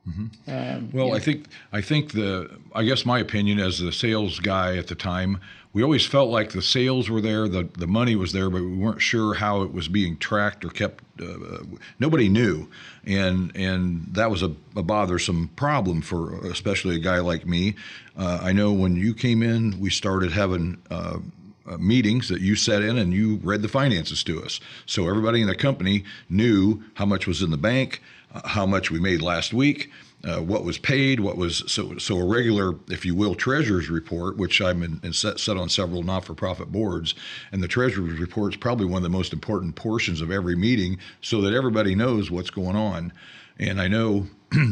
Mm-hmm. 0.08 0.50
Um, 0.50 0.90
well, 0.92 1.08
yeah. 1.08 1.14
I 1.14 1.18
think 1.18 1.46
I 1.72 1.80
think 1.80 2.12
the 2.12 2.50
I 2.74 2.84
guess 2.84 3.06
my 3.06 3.18
opinion 3.20 3.58
as 3.58 3.78
the 3.78 3.92
sales 3.92 4.38
guy 4.38 4.76
at 4.76 4.88
the 4.88 4.94
time 4.94 5.40
we 5.74 5.82
always 5.82 6.06
felt 6.06 6.30
like 6.30 6.52
the 6.52 6.62
sales 6.62 7.10
were 7.10 7.20
there, 7.20 7.48
the 7.48 7.68
the 7.76 7.88
money 7.88 8.14
was 8.14 8.32
there, 8.32 8.48
but 8.48 8.62
we 8.62 8.76
weren't 8.76 9.02
sure 9.02 9.34
how 9.34 9.62
it 9.62 9.74
was 9.74 9.88
being 9.88 10.16
tracked 10.16 10.64
or 10.64 10.70
kept. 10.70 11.02
Uh, 11.20 11.64
nobody 11.98 12.28
knew, 12.28 12.68
and 13.04 13.54
and 13.56 14.06
that 14.12 14.30
was 14.30 14.42
a, 14.42 14.52
a, 14.76 14.82
bothersome 14.82 15.48
problem 15.56 16.00
for 16.00 16.46
especially 16.46 16.94
a 16.96 17.00
guy 17.00 17.18
like 17.18 17.46
me. 17.46 17.74
Uh, 18.16 18.38
I 18.40 18.52
know 18.52 18.72
when 18.72 18.94
you 18.96 19.14
came 19.14 19.42
in, 19.42 19.78
we 19.78 19.90
started 19.90 20.32
having. 20.32 20.80
Uh, 20.90 21.18
uh, 21.66 21.78
meetings 21.78 22.28
that 22.28 22.42
you 22.42 22.54
sat 22.54 22.82
in 22.82 22.98
and 22.98 23.14
you 23.14 23.36
read 23.42 23.62
the 23.62 23.68
finances 23.68 24.22
to 24.22 24.42
us. 24.42 24.60
So 24.84 25.08
everybody 25.08 25.40
in 25.40 25.46
the 25.46 25.54
company 25.56 26.04
knew 26.28 26.82
how 26.92 27.06
much 27.06 27.26
was 27.26 27.40
in 27.40 27.50
the 27.50 27.56
bank, 27.56 28.02
uh, 28.34 28.46
how 28.46 28.66
much 28.66 28.90
we 28.90 29.00
made 29.00 29.22
last 29.22 29.54
week, 29.54 29.90
uh, 30.24 30.40
what 30.40 30.64
was 30.64 30.78
paid, 30.78 31.20
what 31.20 31.36
was 31.36 31.62
so 31.70 31.98
so 31.98 32.18
a 32.18 32.24
regular, 32.24 32.74
if 32.88 33.04
you 33.04 33.14
will, 33.14 33.34
treasurer's 33.34 33.90
report, 33.90 34.36
which 34.36 34.60
I'm 34.60 34.82
in, 34.82 35.00
in 35.02 35.12
set, 35.12 35.38
set 35.38 35.56
on 35.56 35.68
several 35.68 36.02
not-for-profit 36.02 36.72
boards, 36.72 37.14
and 37.52 37.62
the 37.62 37.68
treasurer's 37.68 38.18
report 38.18 38.54
is 38.54 38.56
probably 38.56 38.86
one 38.86 38.98
of 38.98 39.02
the 39.02 39.08
most 39.10 39.32
important 39.32 39.76
portions 39.76 40.20
of 40.20 40.30
every 40.30 40.56
meeting, 40.56 40.98
so 41.20 41.40
that 41.42 41.52
everybody 41.52 41.94
knows 41.94 42.30
what's 42.30 42.50
going 42.50 42.76
on. 42.76 43.12
And 43.58 43.80
I 43.80 43.88
know. 43.88 44.26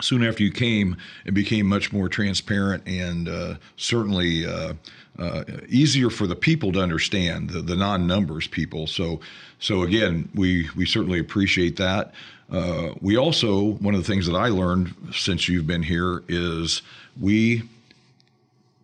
soon 0.00 0.24
after 0.24 0.44
you 0.44 0.52
came, 0.52 0.96
it 1.24 1.34
became 1.34 1.66
much 1.66 1.92
more 1.92 2.08
transparent 2.08 2.86
and 2.86 3.28
uh, 3.28 3.54
certainly 3.76 4.46
uh, 4.46 4.74
uh, 5.18 5.44
easier 5.68 6.10
for 6.10 6.26
the 6.26 6.36
people 6.36 6.72
to 6.72 6.80
understand 6.80 7.50
the, 7.50 7.60
the 7.60 7.74
non-numbers 7.74 8.46
people. 8.46 8.86
So, 8.86 9.20
so 9.58 9.82
again, 9.82 10.28
we 10.34 10.68
we 10.76 10.86
certainly 10.86 11.18
appreciate 11.18 11.76
that. 11.76 12.12
Uh, 12.50 12.90
we 13.00 13.16
also 13.16 13.72
one 13.74 13.94
of 13.94 14.00
the 14.00 14.06
things 14.06 14.26
that 14.26 14.36
I 14.36 14.48
learned 14.48 14.94
since 15.12 15.48
you've 15.48 15.66
been 15.66 15.82
here 15.82 16.22
is 16.28 16.82
we 17.20 17.62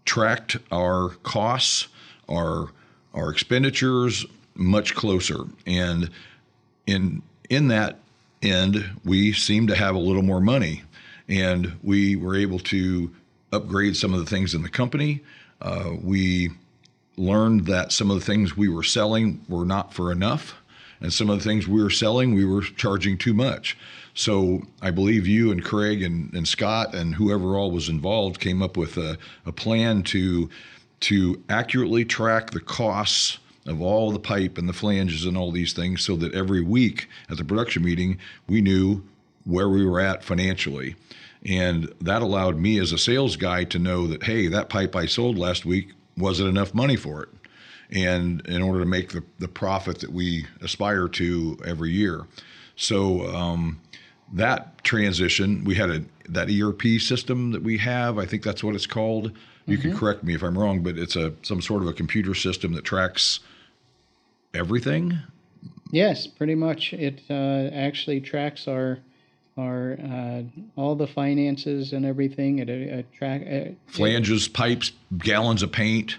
tracked 0.04 0.56
our 0.70 1.10
costs, 1.22 1.88
our 2.28 2.68
our 3.14 3.30
expenditures 3.30 4.26
much 4.54 4.94
closer, 4.94 5.44
and 5.66 6.10
in 6.86 7.22
in 7.48 7.68
that 7.68 8.00
end, 8.42 8.84
we 9.04 9.32
seem 9.32 9.66
to 9.68 9.74
have 9.74 9.94
a 9.94 9.98
little 9.98 10.22
more 10.22 10.40
money, 10.40 10.82
and 11.28 11.76
we 11.82 12.16
were 12.16 12.36
able 12.36 12.58
to 12.58 13.10
upgrade 13.52 13.96
some 13.96 14.12
of 14.12 14.20
the 14.20 14.26
things 14.26 14.54
in 14.54 14.62
the 14.62 14.68
company. 14.68 15.22
Uh, 15.64 15.94
we 16.02 16.50
learned 17.16 17.66
that 17.66 17.90
some 17.90 18.10
of 18.10 18.18
the 18.18 18.24
things 18.24 18.56
we 18.56 18.68
were 18.68 18.82
selling 18.82 19.44
were 19.48 19.64
not 19.64 19.94
for 19.94 20.12
enough, 20.12 20.54
and 21.00 21.12
some 21.12 21.30
of 21.30 21.38
the 21.38 21.44
things 21.44 21.66
we 21.66 21.82
were 21.82 21.90
selling 21.90 22.34
we 22.34 22.44
were 22.44 22.62
charging 22.62 23.16
too 23.16 23.32
much. 23.32 23.76
So 24.14 24.62
I 24.82 24.90
believe 24.90 25.26
you 25.26 25.50
and 25.50 25.64
Craig 25.64 26.02
and, 26.02 26.32
and 26.34 26.46
Scott 26.46 26.94
and 26.94 27.14
whoever 27.14 27.56
all 27.56 27.70
was 27.70 27.88
involved 27.88 28.40
came 28.40 28.62
up 28.62 28.76
with 28.76 28.96
a, 28.96 29.18
a 29.46 29.52
plan 29.52 30.02
to 30.04 30.48
to 31.00 31.42
accurately 31.48 32.04
track 32.04 32.50
the 32.50 32.60
costs 32.60 33.38
of 33.66 33.82
all 33.82 34.10
the 34.10 34.18
pipe 34.18 34.56
and 34.56 34.68
the 34.68 34.72
flanges 34.72 35.24
and 35.26 35.36
all 35.36 35.50
these 35.50 35.72
things 35.72 36.02
so 36.02 36.16
that 36.16 36.32
every 36.34 36.62
week 36.62 37.08
at 37.28 37.36
the 37.36 37.44
production 37.44 37.82
meeting 37.82 38.18
we 38.46 38.60
knew 38.60 39.02
where 39.44 39.68
we 39.68 39.84
were 39.84 40.00
at 40.00 40.24
financially. 40.24 40.94
And 41.46 41.92
that 42.00 42.22
allowed 42.22 42.56
me 42.56 42.78
as 42.78 42.92
a 42.92 42.98
sales 42.98 43.36
guy 43.36 43.64
to 43.64 43.78
know 43.78 44.06
that, 44.06 44.22
hey, 44.22 44.46
that 44.48 44.68
pipe 44.68 44.96
I 44.96 45.06
sold 45.06 45.36
last 45.36 45.66
week 45.66 45.92
wasn't 46.16 46.48
enough 46.48 46.72
money 46.74 46.96
for 46.96 47.22
it. 47.22 47.28
And 47.90 48.40
in 48.46 48.62
order 48.62 48.80
to 48.80 48.86
make 48.86 49.12
the, 49.12 49.22
the 49.38 49.48
profit 49.48 49.98
that 50.00 50.10
we 50.10 50.46
aspire 50.62 51.06
to 51.08 51.58
every 51.66 51.90
year. 51.90 52.22
So 52.76 53.26
um, 53.34 53.80
that 54.32 54.82
transition, 54.84 55.64
we 55.64 55.74
had 55.74 55.90
a 55.90 56.04
that 56.30 56.48
ERP 56.50 57.00
system 57.00 57.52
that 57.52 57.62
we 57.62 57.78
have. 57.78 58.18
I 58.18 58.24
think 58.24 58.42
that's 58.42 58.64
what 58.64 58.74
it's 58.74 58.86
called. 58.86 59.32
You 59.66 59.76
mm-hmm. 59.78 59.90
can 59.90 59.98
correct 59.98 60.24
me 60.24 60.34
if 60.34 60.42
I'm 60.42 60.58
wrong, 60.58 60.82
but 60.82 60.98
it's 60.98 61.16
a 61.16 61.34
some 61.42 61.60
sort 61.60 61.82
of 61.82 61.88
a 61.88 61.92
computer 61.92 62.34
system 62.34 62.72
that 62.74 62.84
tracks 62.84 63.40
everything. 64.54 65.18
Yes, 65.90 66.26
pretty 66.26 66.54
much. 66.54 66.92
It 66.92 67.20
uh, 67.30 67.74
actually 67.74 68.20
tracks 68.20 68.66
our 68.66 68.98
our 69.56 69.92
uh, 69.92 70.42
all 70.76 70.96
the 70.96 71.06
finances 71.06 71.92
and 71.92 72.04
everything. 72.04 72.58
It, 72.58 73.12
track 73.12 73.42
flanges, 73.86 74.48
pipes, 74.48 74.92
gallons 75.18 75.62
of 75.62 75.72
paint, 75.72 76.18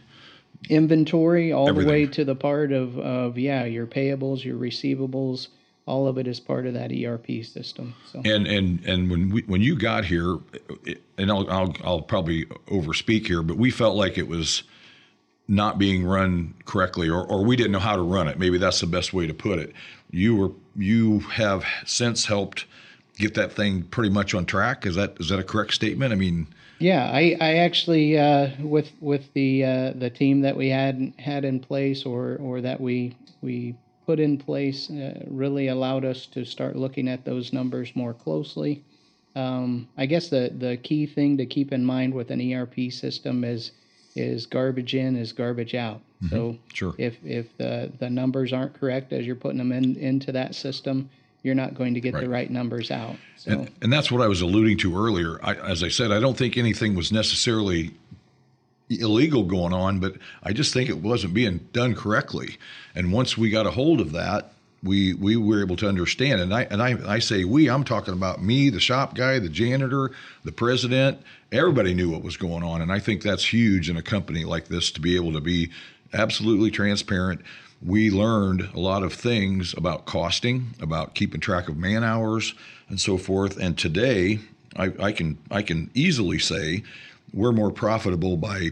inventory, 0.69 1.51
all 1.51 1.69
everything. 1.69 1.87
the 1.87 1.93
way 1.93 2.05
to 2.07 2.25
the 2.25 2.35
part 2.35 2.71
of 2.71 2.97
of 2.97 3.37
yeah 3.37 3.65
your 3.65 3.87
payables, 3.87 4.43
your 4.43 4.57
receivables. 4.57 5.49
All 5.87 6.07
of 6.07 6.17
it 6.17 6.25
is 6.25 6.39
part 6.39 6.65
of 6.65 6.73
that 6.73 6.91
ERP 6.91 7.45
system. 7.45 7.93
So. 8.11 8.21
And 8.25 8.47
and 8.47 8.83
and 8.85 9.11
when 9.11 9.29
we 9.29 9.41
when 9.43 9.61
you 9.61 9.75
got 9.75 10.05
here, 10.05 10.37
and 11.17 11.29
I'll 11.31 11.49
I'll, 11.49 11.75
I'll 11.83 12.01
probably 12.01 12.45
overspeak 12.67 13.27
here, 13.27 13.43
but 13.43 13.57
we 13.57 13.69
felt 13.69 13.95
like 13.95 14.17
it 14.17 14.27
was 14.27 14.63
not 15.47 15.77
being 15.77 16.03
run 16.03 16.55
correctly 16.65 17.07
or, 17.07 17.23
or 17.23 17.45
we 17.45 17.55
didn't 17.55 17.71
know 17.71 17.77
how 17.77 17.95
to 17.95 18.01
run 18.01 18.27
it 18.27 18.39
maybe 18.39 18.57
that's 18.57 18.79
the 18.79 18.87
best 18.87 19.13
way 19.13 19.27
to 19.27 19.33
put 19.33 19.59
it 19.59 19.71
you 20.09 20.35
were 20.35 20.51
you 20.75 21.19
have 21.19 21.63
since 21.85 22.25
helped 22.25 22.65
get 23.17 23.33
that 23.35 23.51
thing 23.51 23.83
pretty 23.83 24.09
much 24.09 24.33
on 24.33 24.45
track. 24.45 24.85
Is 24.85 24.95
that 24.95 25.17
is 25.19 25.29
that 25.29 25.39
a 25.39 25.43
correct 25.43 25.73
statement? 25.73 26.11
I 26.11 26.15
mean, 26.15 26.47
yeah, 26.79 27.09
I, 27.11 27.35
I 27.39 27.55
actually 27.55 28.17
uh, 28.17 28.49
with 28.59 28.91
with 28.99 29.33
the 29.33 29.63
uh, 29.63 29.93
the 29.95 30.09
team 30.09 30.41
that 30.41 30.55
we 30.55 30.69
had 30.69 31.13
had 31.17 31.45
in 31.45 31.59
place 31.59 32.05
or 32.05 32.37
or 32.41 32.61
that 32.61 32.79
we 32.79 33.15
we 33.41 33.75
put 34.05 34.19
in 34.19 34.37
place 34.37 34.89
uh, 34.89 35.23
really 35.27 35.67
allowed 35.67 36.05
us 36.05 36.25
to 36.27 36.45
start 36.45 36.75
looking 36.75 37.07
at 37.07 37.25
those 37.25 37.53
numbers 37.53 37.95
more 37.95 38.13
closely. 38.13 38.83
Um, 39.35 39.87
I 39.97 40.05
guess 40.05 40.29
the 40.29 40.51
the 40.57 40.77
key 40.77 41.05
thing 41.05 41.37
to 41.37 41.45
keep 41.45 41.71
in 41.71 41.83
mind 41.83 42.13
with 42.13 42.31
an 42.31 42.53
ERP 42.53 42.91
system 42.91 43.43
is 43.43 43.71
is 44.15 44.45
garbage 44.45 44.95
in 44.95 45.15
is 45.15 45.33
garbage 45.33 45.75
out. 45.75 46.01
Mm-hmm. 46.23 46.35
So 46.35 46.57
sure. 46.73 46.95
if 46.97 47.17
if 47.23 47.57
the 47.57 47.91
the 47.99 48.09
numbers 48.09 48.53
aren't 48.53 48.73
correct 48.73 49.13
as 49.13 49.25
you're 49.25 49.35
putting 49.35 49.57
them 49.57 49.71
in 49.71 49.95
into 49.95 50.31
that 50.31 50.55
system, 50.55 51.09
you're 51.45 51.53
not 51.53 51.75
going 51.75 51.93
to 51.93 52.01
get 52.01 52.15
right. 52.15 52.23
the 52.23 52.29
right 52.29 52.49
numbers 52.49 52.89
out. 52.89 53.15
So. 53.37 53.51
And, 53.51 53.71
and, 53.83 53.93
that's 53.93 54.11
what 54.11 54.23
I 54.23 54.27
was 54.27 54.41
alluding 54.41 54.79
to 54.79 54.97
earlier. 54.97 55.39
I, 55.43 55.53
as 55.53 55.83
I 55.83 55.89
said, 55.89 56.11
I 56.11 56.19
don't 56.19 56.35
think 56.35 56.57
anything 56.57 56.95
was 56.95 57.11
necessarily 57.11 57.91
illegal 58.89 59.43
going 59.43 59.71
on, 59.71 59.99
but 59.99 60.15
I 60.41 60.53
just 60.53 60.73
think 60.73 60.89
it 60.89 60.97
wasn't 60.97 61.35
being 61.35 61.59
done 61.71 61.93
correctly. 61.93 62.57
And 62.95 63.13
once 63.13 63.37
we 63.37 63.51
got 63.51 63.67
a 63.67 63.71
hold 63.71 64.01
of 64.01 64.11
that, 64.13 64.53
we 64.81 65.13
we 65.13 65.35
were 65.35 65.61
able 65.61 65.75
to 65.77 65.87
understand. 65.87 66.41
And 66.41 66.51
I 66.51 66.63
and 66.63 66.81
I, 66.81 66.97
I 67.07 67.19
say 67.19 67.43
we, 67.43 67.69
I'm 67.69 67.83
talking 67.83 68.15
about 68.15 68.41
me, 68.41 68.71
the 68.71 68.79
shop 68.79 69.13
guy, 69.13 69.37
the 69.37 69.49
janitor, 69.49 70.11
the 70.43 70.51
president. 70.51 71.21
Everybody 71.51 71.93
knew 71.93 72.09
what 72.09 72.23
was 72.23 72.37
going 72.37 72.63
on, 72.63 72.81
and 72.81 72.91
I 72.91 72.99
think 72.99 73.21
that's 73.21 73.45
huge 73.53 73.87
in 73.87 73.97
a 73.97 74.01
company 74.01 74.45
like 74.45 74.67
this 74.67 74.89
to 74.91 75.01
be 75.01 75.15
able 75.15 75.33
to 75.33 75.41
be 75.41 75.69
absolutely 76.13 76.71
transparent 76.71 77.41
we 77.83 78.09
learned 78.09 78.69
a 78.73 78.79
lot 78.79 79.03
of 79.03 79.13
things 79.13 79.73
about 79.77 80.05
costing, 80.05 80.73
about 80.81 81.15
keeping 81.15 81.41
track 81.41 81.69
of 81.69 81.77
man 81.77 82.03
hours, 82.03 82.53
and 82.89 82.99
so 82.99 83.17
forth. 83.17 83.57
And 83.57 83.77
today, 83.77 84.39
I, 84.75 84.91
I 84.99 85.11
can 85.11 85.37
I 85.51 85.61
can 85.61 85.89
easily 85.93 86.39
say 86.39 86.83
we're 87.33 87.51
more 87.51 87.71
profitable 87.71 88.37
by 88.37 88.71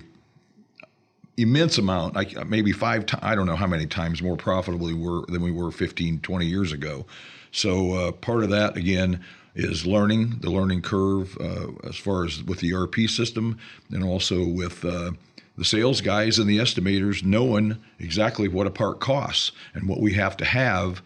immense 1.38 1.78
amount, 1.78 2.16
like 2.16 2.48
maybe 2.48 2.72
five 2.72 3.06
times, 3.06 3.24
I 3.24 3.36
don't 3.36 3.48
know 3.48 3.56
how 3.56 3.68
many 3.68 3.86
times 3.88 4.22
more 4.22 4.38
profitably 4.38 4.94
we 4.94 5.08
were 5.08 5.26
than 5.28 5.42
we 5.42 5.52
were 5.52 5.72
15, 5.72 6.20
20 6.20 6.46
years 6.46 6.72
ago. 6.72 7.06
So 7.52 7.94
uh, 7.94 8.12
part 8.12 8.44
of 8.44 8.50
that, 8.52 8.78
again, 8.78 9.24
is 9.56 9.86
learning, 9.86 10.40
the 10.42 10.50
learning 10.50 10.82
curve 10.82 11.38
uh, 11.40 11.68
as 11.88 11.96
far 11.96 12.26
as 12.26 12.44
with 12.44 12.60
the 12.60 12.74
ERP 12.74 13.08
system 13.08 13.58
and 13.92 14.04
also 14.04 14.46
with 14.48 14.84
uh, 14.84 15.12
the 15.58 15.66
sales 15.66 16.02
guys 16.02 16.40
and 16.40 16.50
the 16.50 16.58
estimators 16.58 17.24
knowing 17.24 17.78
exactly 18.00 18.48
what 18.48 18.68
a 18.68 18.72
part 18.72 19.00
costs 19.00 19.52
and 19.74 19.88
what 19.88 20.00
we 20.00 20.14
have 20.14 20.36
to 20.38 20.46
have 20.46 21.02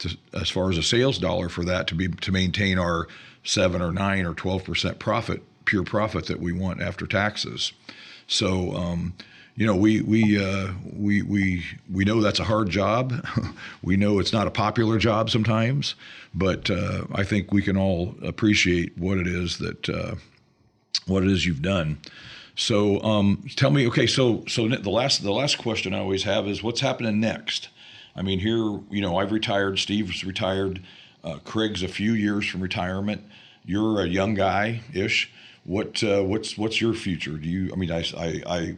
to, 0.00 0.16
as 0.34 0.50
far 0.50 0.70
as 0.70 0.78
a 0.78 0.82
sales 0.82 1.18
dollar 1.18 1.48
for 1.48 1.64
that 1.64 1.86
to 1.88 1.94
be 1.94 2.08
to 2.08 2.32
maintain 2.32 2.78
our 2.78 3.06
seven 3.44 3.80
or 3.80 3.92
nine 3.92 4.26
or 4.26 4.34
twelve 4.34 4.64
percent 4.64 4.98
profit, 4.98 5.42
pure 5.64 5.84
profit 5.84 6.26
that 6.26 6.40
we 6.40 6.52
want 6.52 6.80
after 6.80 7.06
taxes. 7.06 7.72
So, 8.26 8.72
um, 8.74 9.14
you 9.54 9.66
know, 9.66 9.76
we 9.76 10.00
we 10.00 10.42
uh, 10.42 10.72
we 10.92 11.22
we 11.22 11.64
we 11.92 12.04
know 12.04 12.20
that's 12.20 12.40
a 12.40 12.44
hard 12.44 12.70
job. 12.70 13.24
we 13.82 13.96
know 13.96 14.18
it's 14.18 14.32
not 14.32 14.46
a 14.46 14.50
popular 14.50 14.98
job 14.98 15.30
sometimes, 15.30 15.94
but 16.34 16.70
uh, 16.70 17.04
I 17.14 17.22
think 17.22 17.52
we 17.52 17.62
can 17.62 17.76
all 17.76 18.14
appreciate 18.22 18.96
what 18.96 19.18
it 19.18 19.26
is 19.26 19.58
that 19.58 19.88
uh, 19.88 20.14
what 21.06 21.22
it 21.22 21.30
is 21.30 21.46
you've 21.46 21.62
done. 21.62 21.98
So 22.54 23.02
um, 23.02 23.44
tell 23.56 23.70
me, 23.70 23.86
okay, 23.88 24.06
so 24.06 24.44
so 24.46 24.68
the 24.68 24.90
last 24.90 25.22
the 25.22 25.32
last 25.32 25.58
question 25.58 25.94
I 25.94 25.98
always 25.98 26.24
have 26.24 26.46
is 26.46 26.62
what's 26.62 26.80
happening 26.80 27.20
next? 27.20 27.68
I 28.14 28.22
mean, 28.22 28.40
here 28.40 28.80
you 28.90 29.00
know 29.00 29.16
I've 29.16 29.32
retired, 29.32 29.78
Steve's 29.78 30.24
retired, 30.24 30.82
uh, 31.24 31.38
Craig's 31.44 31.82
a 31.82 31.88
few 31.88 32.12
years 32.12 32.46
from 32.46 32.60
retirement. 32.60 33.24
You're 33.64 34.02
a 34.02 34.06
young 34.06 34.34
guy 34.34 34.80
ish. 34.92 35.32
What 35.64 36.02
uh, 36.02 36.22
what's 36.22 36.58
what's 36.58 36.80
your 36.80 36.92
future? 36.92 37.38
Do 37.38 37.48
you? 37.48 37.70
I 37.72 37.76
mean, 37.76 37.90
I, 37.90 38.04
I, 38.18 38.42
I 38.46 38.76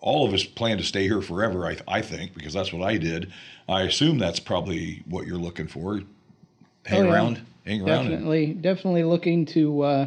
all 0.00 0.26
of 0.26 0.34
us 0.34 0.44
plan 0.44 0.78
to 0.78 0.84
stay 0.84 1.04
here 1.04 1.20
forever. 1.20 1.66
I 1.66 1.76
I 1.86 2.00
think 2.02 2.34
because 2.34 2.54
that's 2.54 2.72
what 2.72 2.82
I 2.82 2.96
did. 2.96 3.32
I 3.68 3.82
assume 3.82 4.18
that's 4.18 4.40
probably 4.40 5.02
what 5.06 5.26
you're 5.26 5.38
looking 5.38 5.68
for. 5.68 6.00
Hang 6.86 7.02
oh, 7.02 7.04
yeah. 7.04 7.12
around, 7.12 7.42
hang 7.64 7.82
around. 7.82 8.10
Definitely, 8.10 8.44
and, 8.46 8.62
definitely 8.62 9.04
looking 9.04 9.46
to. 9.46 9.82
Uh, 9.82 10.06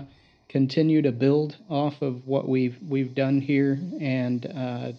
continue 0.50 1.01
to 1.01 1.12
build 1.12 1.58
off 1.70 2.01
of 2.01 2.25
what 2.27 2.48
we've 2.48 2.77
we've 2.88 3.13
done 3.13 3.42
here 3.42 3.80
and 4.00 4.46
uh, 4.46 4.92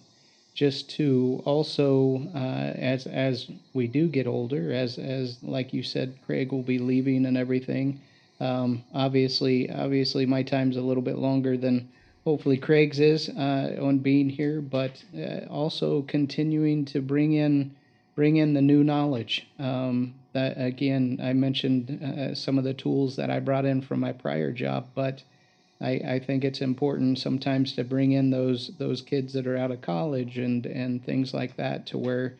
just 0.59 0.91
to 0.91 1.41
also 1.45 2.21
uh, 2.35 2.75
as 2.77 3.07
as 3.07 3.49
we 3.75 3.87
do 3.87 4.09
get 4.09 4.27
older, 4.27 4.73
as 4.73 4.99
as 4.99 5.39
like 5.43 5.73
you 5.73 5.85
said, 5.85 6.19
Craig 6.27 6.51
will 6.51 6.65
be 6.65 6.81
leaving 6.81 7.27
and 7.27 7.37
everything. 7.37 8.01
Um, 8.41 8.83
obviously, 8.93 9.71
obviously, 9.71 10.27
my 10.27 10.43
time's 10.43 10.77
a 10.77 10.81
little 10.81 11.03
bit 11.03 11.19
longer 11.19 11.57
than 11.57 11.89
hopefully 12.25 12.57
Craig's 12.57 12.99
is 12.99 13.29
uh, 13.29 13.77
on 13.81 13.99
being 13.99 14.29
here, 14.29 14.61
but 14.61 15.03
uh, 15.17 15.47
also 15.49 16.03
continuing 16.03 16.85
to 16.87 17.01
bring 17.01 17.35
in 17.35 17.75
bring 18.17 18.37
in 18.37 18.53
the 18.53 18.61
new 18.61 18.83
knowledge. 18.83 19.47
Um, 19.61 20.15
that 20.33 20.55
again, 20.57 21.21
I 21.23 21.35
mentioned 21.35 22.03
uh, 22.03 22.35
some 22.35 22.59
of 22.59 22.65
the 22.65 22.75
tools 22.75 23.15
that 23.15 23.31
I 23.31 23.39
brought 23.39 23.65
in 23.65 23.81
from 23.81 24.01
my 24.01 24.13
prior 24.13 24.51
job, 24.51 24.89
but 24.97 25.23
I, 25.81 25.91
I 25.91 26.19
think 26.19 26.45
it's 26.45 26.61
important 26.61 27.19
sometimes 27.19 27.73
to 27.75 27.85
bring 27.85 28.13
in 28.13 28.31
those 28.31 28.73
those 28.79 29.01
kids 29.03 29.33
that 29.35 29.47
are 29.47 29.57
out 29.57 29.71
of 29.71 29.81
college 29.81 30.39
and 30.39 30.67
and 30.67 31.05
things 31.05 31.33
like 31.33 31.57
that 31.57 31.87
to 31.87 31.99
where 31.99 32.35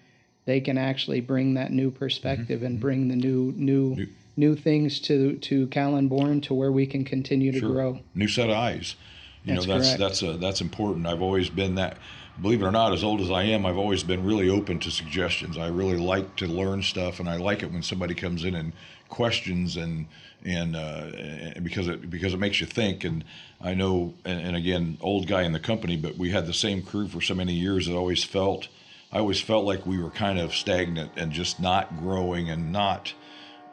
they 0.45 0.61
can 0.61 0.79
actually 0.79 1.21
bring 1.21 1.55
that 1.55 1.71
new 1.73 1.91
perspective 1.91 2.63
and 2.63 2.81
bring 2.81 3.09
the 3.09 3.17
new 3.17 3.53
new 3.57 3.95
New- 3.95 4.07
new 4.37 4.55
things 4.57 5.01
to 5.01 5.37
to 5.37 5.67
Kalenborn 5.69 6.43
to 6.45 6.55
where 6.55 6.73
we 6.73 6.87
can 6.87 7.05
continue 7.05 7.53
to 7.53 7.59
Sure. 7.61 7.73
grow. 7.73 8.01
New 8.15 8.29
set 8.29 8.49
of 8.51 8.57
eyes. 8.57 8.97
You 9.45 9.55
That's 9.55 9.67
know, 9.67 9.75
that's 9.75 9.87
correct. 9.89 10.01
that's 10.01 10.23
uh, 10.23 10.37
that's 10.41 10.61
important. 10.61 11.07
I've 11.07 11.23
always 11.23 11.49
been 11.49 11.77
that. 11.77 11.97
Believe 12.41 12.63
it 12.63 12.67
or 12.67 12.71
not, 12.71 12.93
as 12.93 13.03
old 13.03 13.21
as 13.21 13.33
I 13.33 13.43
am, 13.43 13.67
I've 13.67 13.79
always 13.79 14.05
been 14.05 14.25
really 14.25 14.49
open 14.49 14.79
to 14.81 14.93
suggestions. 14.93 15.59
I 15.59 15.67
really 15.69 15.97
like 15.97 16.37
to 16.37 16.47
learn 16.47 16.83
stuff, 16.83 17.19
and 17.19 17.29
I 17.29 17.37
like 17.37 17.65
it 17.65 17.73
when 17.73 17.83
somebody 17.83 18.15
comes 18.15 18.45
in 18.45 18.55
and 18.55 18.73
questions 19.09 19.77
and 19.77 20.07
and, 20.45 20.77
uh, 20.77 21.55
because 21.65 21.89
it 21.89 22.09
because 22.09 22.33
it 22.33 22.37
makes 22.37 22.61
you 22.61 22.67
think. 22.67 23.03
And 23.03 23.25
I 23.61 23.75
know, 23.75 24.15
and, 24.25 24.41
and 24.41 24.57
again, 24.57 24.99
old 25.01 25.27
guy 25.27 25.43
in 25.43 25.53
the 25.53 25.59
company, 25.59 25.97
but 25.97 26.17
we 26.17 26.31
had 26.31 26.47
the 26.47 26.55
same 26.55 26.81
crew 26.83 27.09
for 27.09 27.21
so 27.21 27.35
many 27.35 27.55
years. 27.55 27.89
It 27.89 27.93
always 27.93 28.23
felt, 28.23 28.69
I 29.11 29.19
always 29.19 29.41
felt 29.41 29.65
like 29.65 29.85
we 29.85 30.01
were 30.01 30.11
kind 30.11 30.39
of 30.39 30.55
stagnant 30.55 31.11
and 31.17 31.33
just 31.33 31.59
not 31.59 31.99
growing 31.99 32.51
and 32.51 32.71
not 32.71 33.15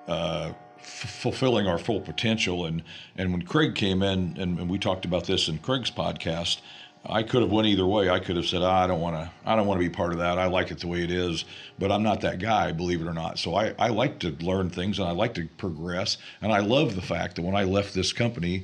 uh, 0.07 0.53
f- 0.79 1.19
fulfilling 1.21 1.67
our 1.67 1.77
full 1.77 2.01
potential. 2.01 2.65
And 2.65 2.81
and 3.15 3.31
when 3.31 3.43
Craig 3.43 3.75
came 3.75 4.01
in, 4.01 4.35
and, 4.39 4.57
and 4.57 4.67
we 4.67 4.79
talked 4.79 5.05
about 5.05 5.25
this 5.25 5.47
in 5.47 5.59
Craig's 5.59 5.91
podcast, 5.91 6.61
I 7.07 7.23
could 7.23 7.41
have 7.41 7.51
went 7.51 7.67
either 7.67 7.85
way. 7.85 8.09
I 8.09 8.19
could 8.19 8.35
have 8.35 8.45
said, 8.45 8.61
"Ah, 8.61 8.83
I 8.83 8.87
don't 8.87 9.01
want 9.01 9.15
to. 9.15 9.31
I 9.45 9.55
don't 9.55 9.67
want 9.67 9.79
to 9.79 9.87
be 9.87 9.93
part 9.93 10.11
of 10.11 10.19
that. 10.19 10.37
I 10.37 10.47
like 10.47 10.71
it 10.71 10.79
the 10.79 10.87
way 10.87 11.03
it 11.03 11.11
is. 11.11 11.45
But 11.77 11.91
I'm 11.91 12.03
not 12.03 12.21
that 12.21 12.39
guy, 12.39 12.71
believe 12.71 13.01
it 13.01 13.07
or 13.07 13.13
not. 13.13 13.37
So 13.37 13.55
I, 13.55 13.73
I 13.77 13.89
like 13.89 14.19
to 14.19 14.31
learn 14.41 14.69
things 14.69 14.99
and 14.99 15.07
I 15.07 15.11
like 15.11 15.33
to 15.35 15.47
progress. 15.57 16.17
And 16.41 16.51
I 16.51 16.59
love 16.59 16.95
the 16.95 17.01
fact 17.01 17.35
that 17.35 17.41
when 17.41 17.55
I 17.55 17.63
left 17.63 17.93
this 17.93 18.13
company 18.13 18.63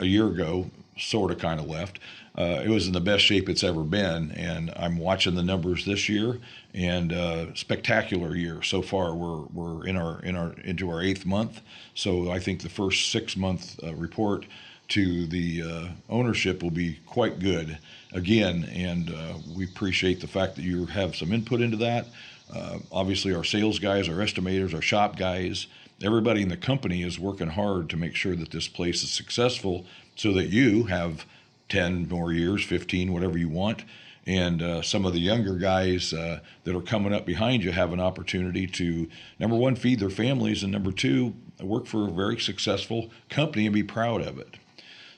a 0.00 0.04
year 0.04 0.26
ago, 0.26 0.70
sort 0.98 1.30
of 1.30 1.38
kind 1.38 1.60
of 1.60 1.66
left. 1.66 1.98
Uh, 2.36 2.62
it 2.64 2.68
was 2.68 2.86
in 2.86 2.92
the 2.92 3.00
best 3.00 3.24
shape 3.24 3.48
it's 3.48 3.64
ever 3.64 3.82
been, 3.82 4.30
and 4.32 4.72
I'm 4.76 4.96
watching 4.96 5.34
the 5.34 5.42
numbers 5.42 5.84
this 5.84 6.08
year, 6.08 6.38
and 6.72 7.12
uh, 7.12 7.54
spectacular 7.54 8.34
year 8.34 8.62
so 8.62 8.80
far. 8.80 9.14
We're 9.14 9.42
we're 9.52 9.86
in 9.86 9.96
our 9.96 10.20
in 10.22 10.36
our 10.36 10.52
into 10.64 10.88
our 10.90 11.02
eighth 11.02 11.26
month, 11.26 11.60
so 11.94 12.30
I 12.30 12.38
think 12.38 12.62
the 12.62 12.70
first 12.70 13.10
six 13.10 13.36
month 13.36 13.78
uh, 13.82 13.94
report 13.94 14.46
to 14.92 15.26
the 15.26 15.62
uh, 15.62 15.88
ownership 16.10 16.62
will 16.62 16.70
be 16.70 16.98
quite 17.06 17.38
good 17.38 17.78
again, 18.12 18.68
and 18.74 19.10
uh, 19.10 19.34
we 19.56 19.64
appreciate 19.64 20.20
the 20.20 20.26
fact 20.26 20.54
that 20.56 20.62
you 20.62 20.84
have 20.84 21.16
some 21.16 21.32
input 21.32 21.62
into 21.62 21.78
that. 21.78 22.06
Uh, 22.54 22.78
obviously, 22.90 23.34
our 23.34 23.44
sales 23.44 23.78
guys, 23.78 24.06
our 24.06 24.16
estimators, 24.16 24.74
our 24.74 24.82
shop 24.82 25.16
guys, 25.16 25.66
everybody 26.02 26.42
in 26.42 26.48
the 26.48 26.58
company 26.58 27.02
is 27.02 27.18
working 27.18 27.48
hard 27.48 27.88
to 27.88 27.96
make 27.96 28.14
sure 28.14 28.36
that 28.36 28.50
this 28.50 28.68
place 28.68 29.02
is 29.02 29.10
successful 29.10 29.86
so 30.14 30.30
that 30.34 30.48
you 30.48 30.84
have 30.84 31.24
10 31.70 32.06
more 32.08 32.32
years, 32.32 32.62
15, 32.62 33.14
whatever 33.14 33.38
you 33.38 33.48
want. 33.48 33.84
And 34.26 34.60
uh, 34.60 34.82
some 34.82 35.06
of 35.06 35.14
the 35.14 35.20
younger 35.20 35.54
guys 35.54 36.12
uh, 36.12 36.40
that 36.64 36.76
are 36.76 36.82
coming 36.82 37.14
up 37.14 37.24
behind 37.24 37.64
you 37.64 37.72
have 37.72 37.94
an 37.94 38.00
opportunity 38.00 38.66
to, 38.66 39.08
number 39.38 39.56
one, 39.56 39.74
feed 39.74 40.00
their 40.00 40.10
families, 40.10 40.62
and 40.62 40.70
number 40.70 40.92
two, 40.92 41.34
work 41.60 41.86
for 41.86 42.06
a 42.06 42.10
very 42.10 42.38
successful 42.38 43.10
company 43.30 43.66
and 43.66 43.74
be 43.74 43.82
proud 43.82 44.20
of 44.20 44.38
it. 44.38 44.58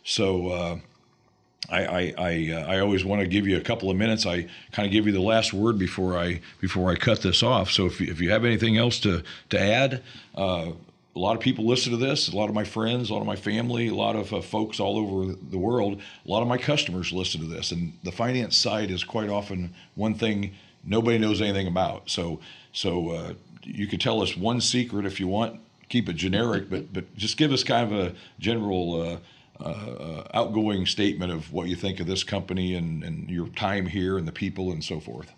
So, 0.04 0.48
uh, 0.48 0.78
I 1.68 1.84
I 1.84 2.14
I, 2.18 2.52
uh, 2.52 2.66
I 2.66 2.80
always 2.80 3.04
want 3.04 3.20
to 3.22 3.26
give 3.26 3.46
you 3.46 3.56
a 3.56 3.60
couple 3.60 3.90
of 3.90 3.96
minutes. 3.96 4.26
I 4.26 4.46
kind 4.72 4.86
of 4.86 4.92
give 4.92 5.06
you 5.06 5.12
the 5.12 5.20
last 5.20 5.52
word 5.52 5.78
before 5.78 6.18
I 6.18 6.40
before 6.60 6.90
I 6.90 6.96
cut 6.96 7.22
this 7.22 7.42
off. 7.42 7.70
So 7.70 7.86
if 7.86 8.00
if 8.00 8.20
you 8.20 8.30
have 8.30 8.44
anything 8.44 8.76
else 8.76 9.00
to 9.00 9.22
to 9.50 9.60
add, 9.60 10.02
uh, 10.34 10.72
a 11.16 11.18
lot 11.18 11.36
of 11.36 11.40
people 11.40 11.64
listen 11.66 11.92
to 11.92 11.98
this. 11.98 12.28
A 12.28 12.36
lot 12.36 12.48
of 12.48 12.54
my 12.54 12.64
friends, 12.64 13.08
a 13.08 13.14
lot 13.14 13.20
of 13.20 13.26
my 13.26 13.36
family, 13.36 13.88
a 13.88 13.94
lot 13.94 14.16
of 14.16 14.32
uh, 14.32 14.40
folks 14.40 14.80
all 14.80 14.98
over 14.98 15.34
the 15.50 15.58
world, 15.58 16.00
a 16.26 16.30
lot 16.30 16.42
of 16.42 16.48
my 16.48 16.58
customers 16.58 17.12
listen 17.12 17.40
to 17.40 17.46
this. 17.46 17.72
And 17.72 17.92
the 18.02 18.12
finance 18.12 18.56
side 18.56 18.90
is 18.90 19.04
quite 19.04 19.30
often 19.30 19.74
one 19.94 20.14
thing 20.14 20.54
nobody 20.84 21.18
knows 21.18 21.40
anything 21.40 21.66
about. 21.66 22.10
So 22.10 22.40
so 22.72 23.10
uh, 23.10 23.32
you 23.62 23.86
could 23.86 24.00
tell 24.00 24.22
us 24.22 24.36
one 24.36 24.60
secret 24.60 25.06
if 25.06 25.18
you 25.18 25.28
want. 25.28 25.60
Keep 25.88 26.08
it 26.08 26.16
generic, 26.16 26.68
but 26.68 26.92
but 26.92 27.14
just 27.16 27.36
give 27.36 27.52
us 27.52 27.64
kind 27.64 27.90
of 27.90 27.98
a 27.98 28.14
general. 28.38 29.00
Uh, 29.00 29.16
uh, 29.60 30.22
outgoing 30.34 30.86
statement 30.86 31.32
of 31.32 31.52
what 31.52 31.68
you 31.68 31.76
think 31.76 32.00
of 32.00 32.06
this 32.06 32.24
company 32.24 32.74
and, 32.74 33.04
and 33.04 33.30
your 33.30 33.48
time 33.48 33.86
here 33.86 34.18
and 34.18 34.26
the 34.26 34.32
people 34.32 34.72
and 34.72 34.82
so 34.82 35.00
forth. 35.00 35.32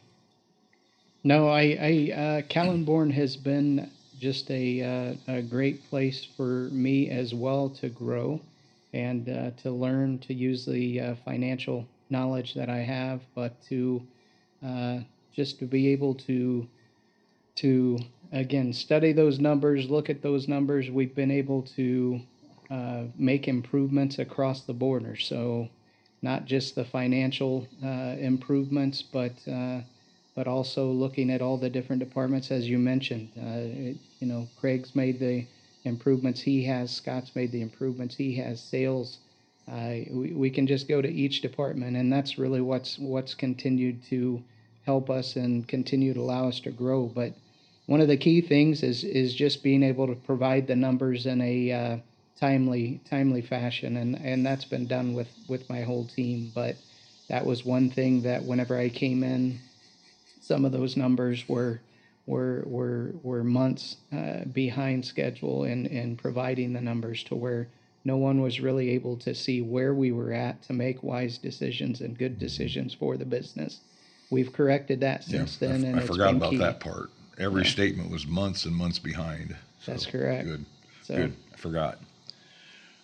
No, 1.25 1.49
I, 1.49 1.61
I 1.61 2.13
uh, 2.15 2.43
Kalenborn 2.43 3.13
has 3.13 3.37
been 3.37 3.91
just 4.19 4.51
a, 4.51 5.17
uh, 5.29 5.33
a 5.33 5.43
great 5.43 5.89
place 5.91 6.25
for 6.37 6.69
me 6.71 7.11
as 7.11 7.35
well 7.35 7.69
to 7.69 7.89
grow 7.89 8.41
and 8.93 9.29
uh, 9.29 9.51
to 9.63 9.71
learn 9.71 10.19
to 10.21 10.33
use 10.33 10.65
the 10.65 11.01
uh, 11.01 11.15
financial 11.25 11.87
knowledge 12.11 12.55
that 12.55 12.71
I 12.71 12.79
have, 12.79 13.21
but 13.35 13.61
to 13.69 14.03
uh, 14.65 15.01
just 15.35 15.59
to 15.59 15.67
be 15.67 15.89
able 15.89 16.15
to 16.15 16.67
to 17.57 17.99
again 18.33 18.73
study 18.73 19.13
those 19.13 19.39
numbers, 19.39 19.91
look 19.91 20.09
at 20.09 20.23
those 20.23 20.49
numbers. 20.49 20.91
We've 20.91 21.15
been 21.15 21.31
able 21.31 21.63
to 21.77 22.21
uh, 22.71 23.05
make 23.17 23.49
improvements 23.49 24.19
across 24.19 24.63
the 24.63 24.75
border. 24.75 25.17
So, 25.17 25.69
not 26.23 26.47
just 26.47 26.75
the 26.75 26.85
financial 26.85 27.69
uh, 27.85 28.17
improvements, 28.19 29.03
but 29.03 29.33
uh, 29.47 29.81
but 30.35 30.47
also 30.47 30.91
looking 30.91 31.31
at 31.31 31.41
all 31.41 31.57
the 31.57 31.71
different 31.71 32.01
departments, 32.01 32.51
as 32.51 32.69
you 32.69 32.79
mentioned. 32.79 33.31
Uh, 33.37 33.91
it, 33.91 33.97
you 34.21 34.27
know, 34.27 34.49
Craig's 34.59 34.95
made 34.95 35.19
the 35.19 35.47
improvements 35.85 36.41
he 36.41 36.65
has. 36.65 36.91
Scott's 36.91 37.35
made 37.35 37.53
the 37.53 37.63
improvements 37.63 38.17
he 38.17 38.37
has. 38.37 38.61
Sales. 38.61 39.19
Uh, 39.71 40.05
we, 40.11 40.33
we 40.33 40.51
can 40.51 40.67
just 40.67 40.89
go 40.89 41.01
to 41.03 41.09
each 41.09 41.41
department, 41.41 41.97
and 41.97 42.13
that's 42.13 42.39
really 42.39 42.61
what's 42.61 42.99
what's 42.99 43.35
continued 43.35 44.03
to 44.05 44.43
help 44.85 45.11
us 45.11 45.37
and 45.37 45.67
continue 45.67 46.15
to 46.15 46.21
allow 46.21 46.49
us 46.49 46.61
to 46.61 46.71
grow. 46.71 47.07
But 47.07 47.33
one 47.87 48.01
of 48.01 48.09
the 48.09 48.17
key 48.17 48.41
things 48.41 48.83
is 48.83 49.05
is 49.05 49.35
just 49.35 49.63
being 49.63 49.83
able 49.83 50.07
to 50.07 50.15
provide 50.15 50.67
the 50.67 50.77
numbers 50.77 51.27
in 51.27 51.41
a 51.41 51.73
uh, 51.73 51.97
timely 52.41 53.01
timely 53.09 53.43
fashion, 53.43 53.97
and 53.97 54.17
and 54.17 54.45
that's 54.45 54.65
been 54.65 54.87
done 54.87 55.15
with 55.15 55.29
with 55.49 55.69
my 55.69 55.83
whole 55.83 56.07
team. 56.07 56.53
But 56.55 56.77
that 57.29 57.45
was 57.47 57.65
one 57.65 57.91
thing 57.91 58.23
that 58.23 58.45
whenever 58.45 58.79
I 58.79 58.89
came 58.89 59.23
in, 59.23 59.59
some 60.41 60.65
of 60.65 60.73
those 60.73 60.97
numbers 60.97 61.49
were 61.49 61.81
were 62.27 62.63
were 62.67 63.13
were 63.23 63.45
months 63.45 63.97
uh, 64.13 64.45
behind 64.45 65.05
schedule 65.05 65.65
in 65.65 65.87
in 65.87 66.17
providing 66.17 66.73
the 66.73 66.81
numbers 66.81 67.23
to 67.25 67.35
where 67.35 67.69
no 68.05 68.17
one 68.17 68.41
was 68.41 68.61
really 68.61 68.91
able 68.91 69.17
to 69.17 69.35
see 69.35 69.61
where 69.61 69.93
we 69.93 70.13
were 70.13 70.33
at 70.33 70.63
to 70.63 70.73
make 70.73 71.03
wise 71.03 71.39
decisions 71.39 72.01
and 72.01 72.17
good 72.17 72.39
decisions 72.39 72.95
for 72.95 73.17
the 73.17 73.25
business. 73.25 73.81
We've 74.31 74.53
corrected 74.53 75.01
that 75.01 75.25
since 75.25 75.57
I, 75.61 75.67
then, 75.67 75.85
and 75.85 75.97
I 75.97 75.99
it's 75.99 76.07
forgot 76.09 76.29
been 76.29 76.37
about 76.37 76.51
key. 76.51 76.57
that 76.59 76.81
part. 76.81 77.11
Every 77.39 77.65
statement 77.65 78.11
was 78.11 78.27
months 78.27 78.65
and 78.65 78.75
months 78.75 78.99
behind. 78.99 79.57
So, 79.83 79.93
That's 79.93 80.07
correct. 80.07 80.47
Good. 80.47 80.65
So- 81.03 81.17
Good. 81.17 81.37
I 81.53 81.57
forgot. 81.57 81.99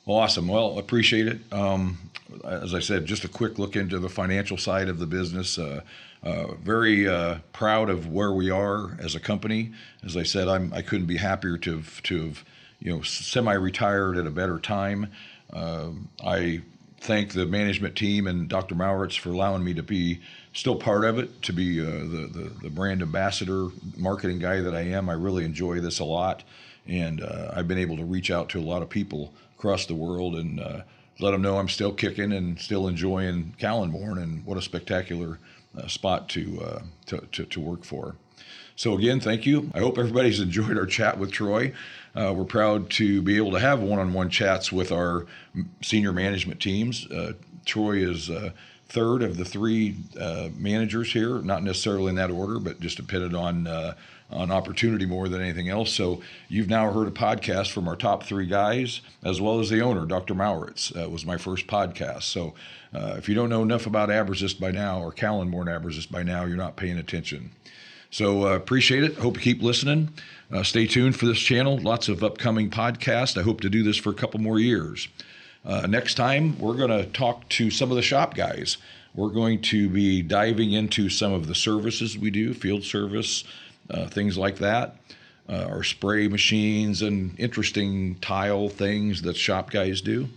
Well, 0.05 0.19
awesome. 0.19 0.49
Well, 0.49 0.79
appreciate 0.79 1.29
it. 1.29 1.39
Um, 1.53 1.99
as 2.45 2.75
I 2.75 2.81
said, 2.81 3.07
just 3.07 3.25
a 3.25 3.29
quick 3.29 3.59
look 3.59 3.77
into 3.77 3.99
the 4.01 4.09
financial 4.09 4.57
side 4.57 4.89
of 4.89 4.99
the 4.99 5.07
business. 5.07 5.59
Uh, 5.59 5.83
uh, 6.25 6.55
very 6.55 7.09
uh, 7.09 7.37
proud 7.53 7.89
of 7.89 8.09
where 8.09 8.33
we 8.33 8.51
are 8.51 8.97
as 9.01 9.15
a 9.15 9.21
company. 9.21 9.73
As 10.05 10.17
I 10.17 10.25
said, 10.25 10.49
I'm, 10.49 10.73
I 10.73 10.83
couldn't 10.83 11.07
be 11.07 11.19
happier 11.19 11.57
to 11.59 11.77
have, 11.77 12.03
to 12.05 12.27
have, 12.27 12.45
you 12.81 12.93
know, 12.93 13.03
semi-retired 13.03 14.17
at 14.17 14.27
a 14.27 14.31
better 14.31 14.59
time. 14.59 15.09
Um 15.53 16.09
I 16.25 16.63
thank 16.99 17.33
the 17.33 17.45
management 17.45 17.95
team 17.97 18.27
and 18.27 18.49
Dr. 18.49 18.75
Mauritz 18.75 19.17
for 19.17 19.31
allowing 19.31 19.63
me 19.63 19.75
to 19.75 19.83
be 19.83 20.21
still 20.55 20.77
part 20.77 21.05
of 21.05 21.19
it, 21.19 21.43
to 21.43 21.53
be 21.53 21.81
uh, 21.81 21.85
the, 21.85 22.31
the 22.33 22.53
the 22.63 22.71
brand 22.71 23.03
ambassador, 23.03 23.69
marketing 23.97 24.39
guy 24.39 24.61
that 24.61 24.75
I 24.75 24.81
am. 24.81 25.11
I 25.11 25.15
really 25.15 25.45
enjoy 25.45 25.81
this 25.81 25.99
a 25.99 26.05
lot, 26.05 26.43
and 26.87 27.21
uh, 27.21 27.53
I've 27.55 27.69
been 27.69 27.79
able 27.79 27.97
to 27.99 28.05
reach 28.05 28.31
out 28.31 28.49
to 28.51 28.61
a 28.61 28.63
lot 28.63 28.83
of 28.83 28.89
people 28.89 29.33
across 29.63 29.87
the 29.87 29.95
world 29.95 30.35
and 30.35 30.59
uh, 30.59 30.81
let 31.21 31.31
them 31.31 31.41
know 31.41 31.57
I'm 31.57 31.69
still 31.69 31.93
kicking 31.93 32.33
and 32.33 32.59
still 32.59 32.89
enjoying 32.89 33.55
Kalenborn, 33.61 34.21
and 34.21 34.45
what 34.45 34.59
a 34.59 34.63
spectacular 34.63 35.39
uh, 35.79 35.87
spot 35.87 36.29
to, 36.31 36.61
uh, 36.61 36.83
to 37.07 37.19
to 37.31 37.45
to 37.45 37.61
work 37.61 37.85
for. 37.85 38.17
So 38.75 38.99
again, 38.99 39.21
thank 39.21 39.47
you. 39.47 39.71
I 39.73 39.79
hope 39.79 39.99
everybody's 39.99 40.41
enjoyed 40.41 40.77
our 40.77 40.87
chat 40.87 41.17
with 41.17 41.31
Troy. 41.31 41.73
Uh, 42.17 42.35
we're 42.37 42.45
proud 42.45 42.91
to 42.91 43.23
be 43.23 43.37
able 43.37 43.53
to 43.53 43.61
have 43.61 43.81
one-on-one 43.81 44.31
chats 44.31 44.73
with 44.73 44.91
our 44.91 45.27
senior 45.81 46.13
management 46.13 46.61
teams. 46.61 47.09
Uh, 47.09 47.35
Troy 47.65 47.99
is 47.99 48.31
third 48.89 49.23
of 49.23 49.37
the 49.37 49.45
three 49.45 49.97
managers 50.57 51.13
here, 51.13 51.39
not 51.39 51.63
necessarily 51.63 52.09
in 52.09 52.17
that 52.17 52.31
order, 52.31 52.59
but 52.59 52.81
just 52.81 52.97
depended 52.97 53.35
on 53.35 53.69
on 54.33 54.51
opportunity 54.51 55.07
more 55.07 55.29
than 55.29 55.41
anything 55.41 55.69
else. 55.69 55.93
So 55.93 56.23
you've 56.49 56.69
now 56.69 56.93
heard 56.93 57.09
a 57.09 57.13
podcast 57.13 57.71
from 57.71 57.89
our 57.89 57.97
top 57.97 58.25
three 58.25 58.47
guys, 58.47 59.01
as 59.25 59.41
well 59.41 59.61
as 59.61 59.71
the 59.71 59.81
owner, 59.81 60.07
Dr. 60.07 60.35
Mauritz. 60.35 60.95
Uh, 60.95 61.09
was 61.09 61.25
my 61.25 61.37
first 61.37 61.67
podcast. 61.67 62.23
So 62.25 62.55
uh, 62.95 63.15
if 63.19 63.29
you 63.29 63.35
don't 63.35 63.49
know 63.49 63.63
enough 63.63 63.87
about 63.87 64.09
Abresist 64.09 64.61
by 64.61 64.71
now 64.71 65.01
or 65.01 65.13
Kalenborn 65.13 65.67
Abresist 65.67 66.11
by 66.11 66.23
now, 66.23 66.45
you're 66.45 66.57
not 66.57 66.77
paying 66.77 66.99
attention. 66.99 67.51
So 68.11 68.47
uh, 68.47 68.57
appreciate 68.57 69.05
it. 69.05 69.17
Hope 69.17 69.37
you 69.37 69.43
keep 69.43 69.63
listening. 69.63 70.11
Uh, 70.53 70.63
stay 70.63 70.87
tuned 70.87 71.17
for 71.17 71.25
this 71.27 71.39
channel. 71.39 71.79
Lots 71.79 72.09
of 72.09 72.23
upcoming 72.23 72.69
podcasts. 72.69 73.39
I 73.39 73.43
hope 73.43 73.63
to 73.63 73.71
do 73.71 73.83
this 73.83 73.97
for 73.97 74.11
a 74.11 74.15
couple 74.15 74.39
more 74.41 74.59
years. 74.61 75.09
Uh, 75.65 75.87
next 75.87 76.15
time, 76.15 76.59
we're 76.59 76.75
going 76.75 76.91
to 76.91 77.07
talk 77.07 77.49
to 77.49 77.71
some 77.71 77.91
of 77.91 77.97
the 77.97 78.03
shop 78.03 78.35
guys. 78.35 78.77
We're 79.15 79.31
going 79.31 79.63
to 79.63 79.89
be 79.89 80.23
diving 80.23 80.73
into 80.73 81.09
some 81.09 81.33
of 81.33 81.47
the 81.47 81.55
services 81.55 82.19
we 82.19 82.31
do, 82.31 82.53
field 82.53 82.83
service, 82.83 83.45
uh, 83.91 84.07
things 84.07 84.39
like 84.39 84.59
that, 84.59 84.97
uh, 85.49 85.67
our 85.69 85.83
spray 85.83 86.29
machines, 86.29 87.03
and 87.03 87.39
interesting 87.39 88.17
tile 88.17 88.69
things 88.69 89.23
that 89.23 89.37
shop 89.37 89.71
guys 89.71 90.01
do. 90.01 90.29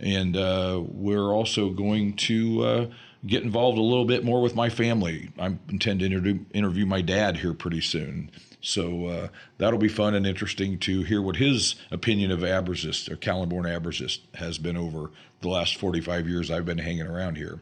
And 0.00 0.36
uh, 0.36 0.82
we're 0.86 1.32
also 1.32 1.70
going 1.70 2.14
to 2.14 2.62
uh, 2.64 2.86
get 3.26 3.42
involved 3.42 3.78
a 3.78 3.82
little 3.82 4.04
bit 4.04 4.24
more 4.24 4.42
with 4.42 4.54
my 4.54 4.68
family. 4.68 5.30
I 5.38 5.56
intend 5.68 6.00
to 6.00 6.06
interview, 6.06 6.44
interview 6.52 6.86
my 6.86 7.00
dad 7.00 7.38
here 7.38 7.54
pretty 7.54 7.80
soon. 7.80 8.30
So 8.60 9.06
uh, 9.06 9.28
that'll 9.58 9.78
be 9.78 9.88
fun 9.88 10.14
and 10.14 10.26
interesting 10.26 10.78
to 10.80 11.02
hear 11.02 11.20
what 11.20 11.36
his 11.36 11.74
opinion 11.90 12.30
of 12.30 12.40
Abresist 12.40 13.10
or 13.10 13.16
Kalenborn 13.16 13.66
Abresist 13.66 14.20
has 14.36 14.56
been 14.58 14.76
over 14.76 15.10
the 15.42 15.48
last 15.48 15.76
45 15.76 16.26
years 16.26 16.50
I've 16.50 16.64
been 16.64 16.78
hanging 16.78 17.06
around 17.06 17.36
here. 17.36 17.60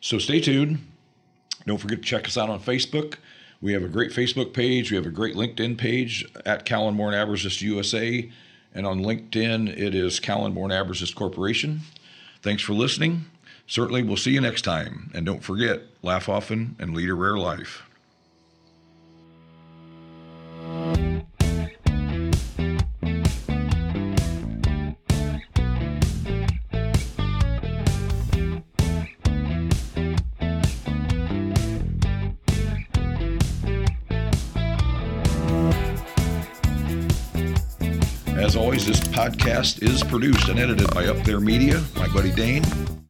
So 0.00 0.18
stay 0.18 0.40
tuned. 0.40 0.78
Don't 1.66 1.78
forget 1.78 1.98
to 1.98 2.04
check 2.04 2.26
us 2.26 2.38
out 2.38 2.50
on 2.50 2.60
Facebook. 2.60 3.16
We 3.64 3.72
have 3.72 3.82
a 3.82 3.88
great 3.88 4.10
Facebook 4.10 4.52
page. 4.52 4.90
We 4.90 4.96
have 4.98 5.06
a 5.06 5.10
great 5.10 5.36
LinkedIn 5.36 5.78
page 5.78 6.30
at 6.44 6.66
Kalenborn 6.66 7.14
Abresist 7.14 7.62
USA. 7.62 8.30
And 8.74 8.86
on 8.86 9.00
LinkedIn, 9.00 9.74
it 9.74 9.94
is 9.94 10.20
Kalenborn 10.20 10.68
Abresist 10.68 11.14
Corporation. 11.14 11.80
Thanks 12.42 12.62
for 12.62 12.74
listening. 12.74 13.24
Certainly, 13.66 14.02
we'll 14.02 14.18
see 14.18 14.32
you 14.32 14.42
next 14.42 14.62
time. 14.62 15.10
And 15.14 15.24
don't 15.24 15.42
forget, 15.42 15.80
laugh 16.02 16.28
often 16.28 16.76
and 16.78 16.94
lead 16.94 17.08
a 17.08 17.14
rare 17.14 17.38
life. 17.38 17.84
Podcast 39.14 39.80
is 39.80 40.02
produced 40.02 40.48
and 40.48 40.58
edited 40.58 40.92
by 40.92 41.06
Up 41.06 41.16
There 41.24 41.38
Media, 41.38 41.80
my 41.96 42.08
buddy 42.08 42.32
Dane. 42.32 43.04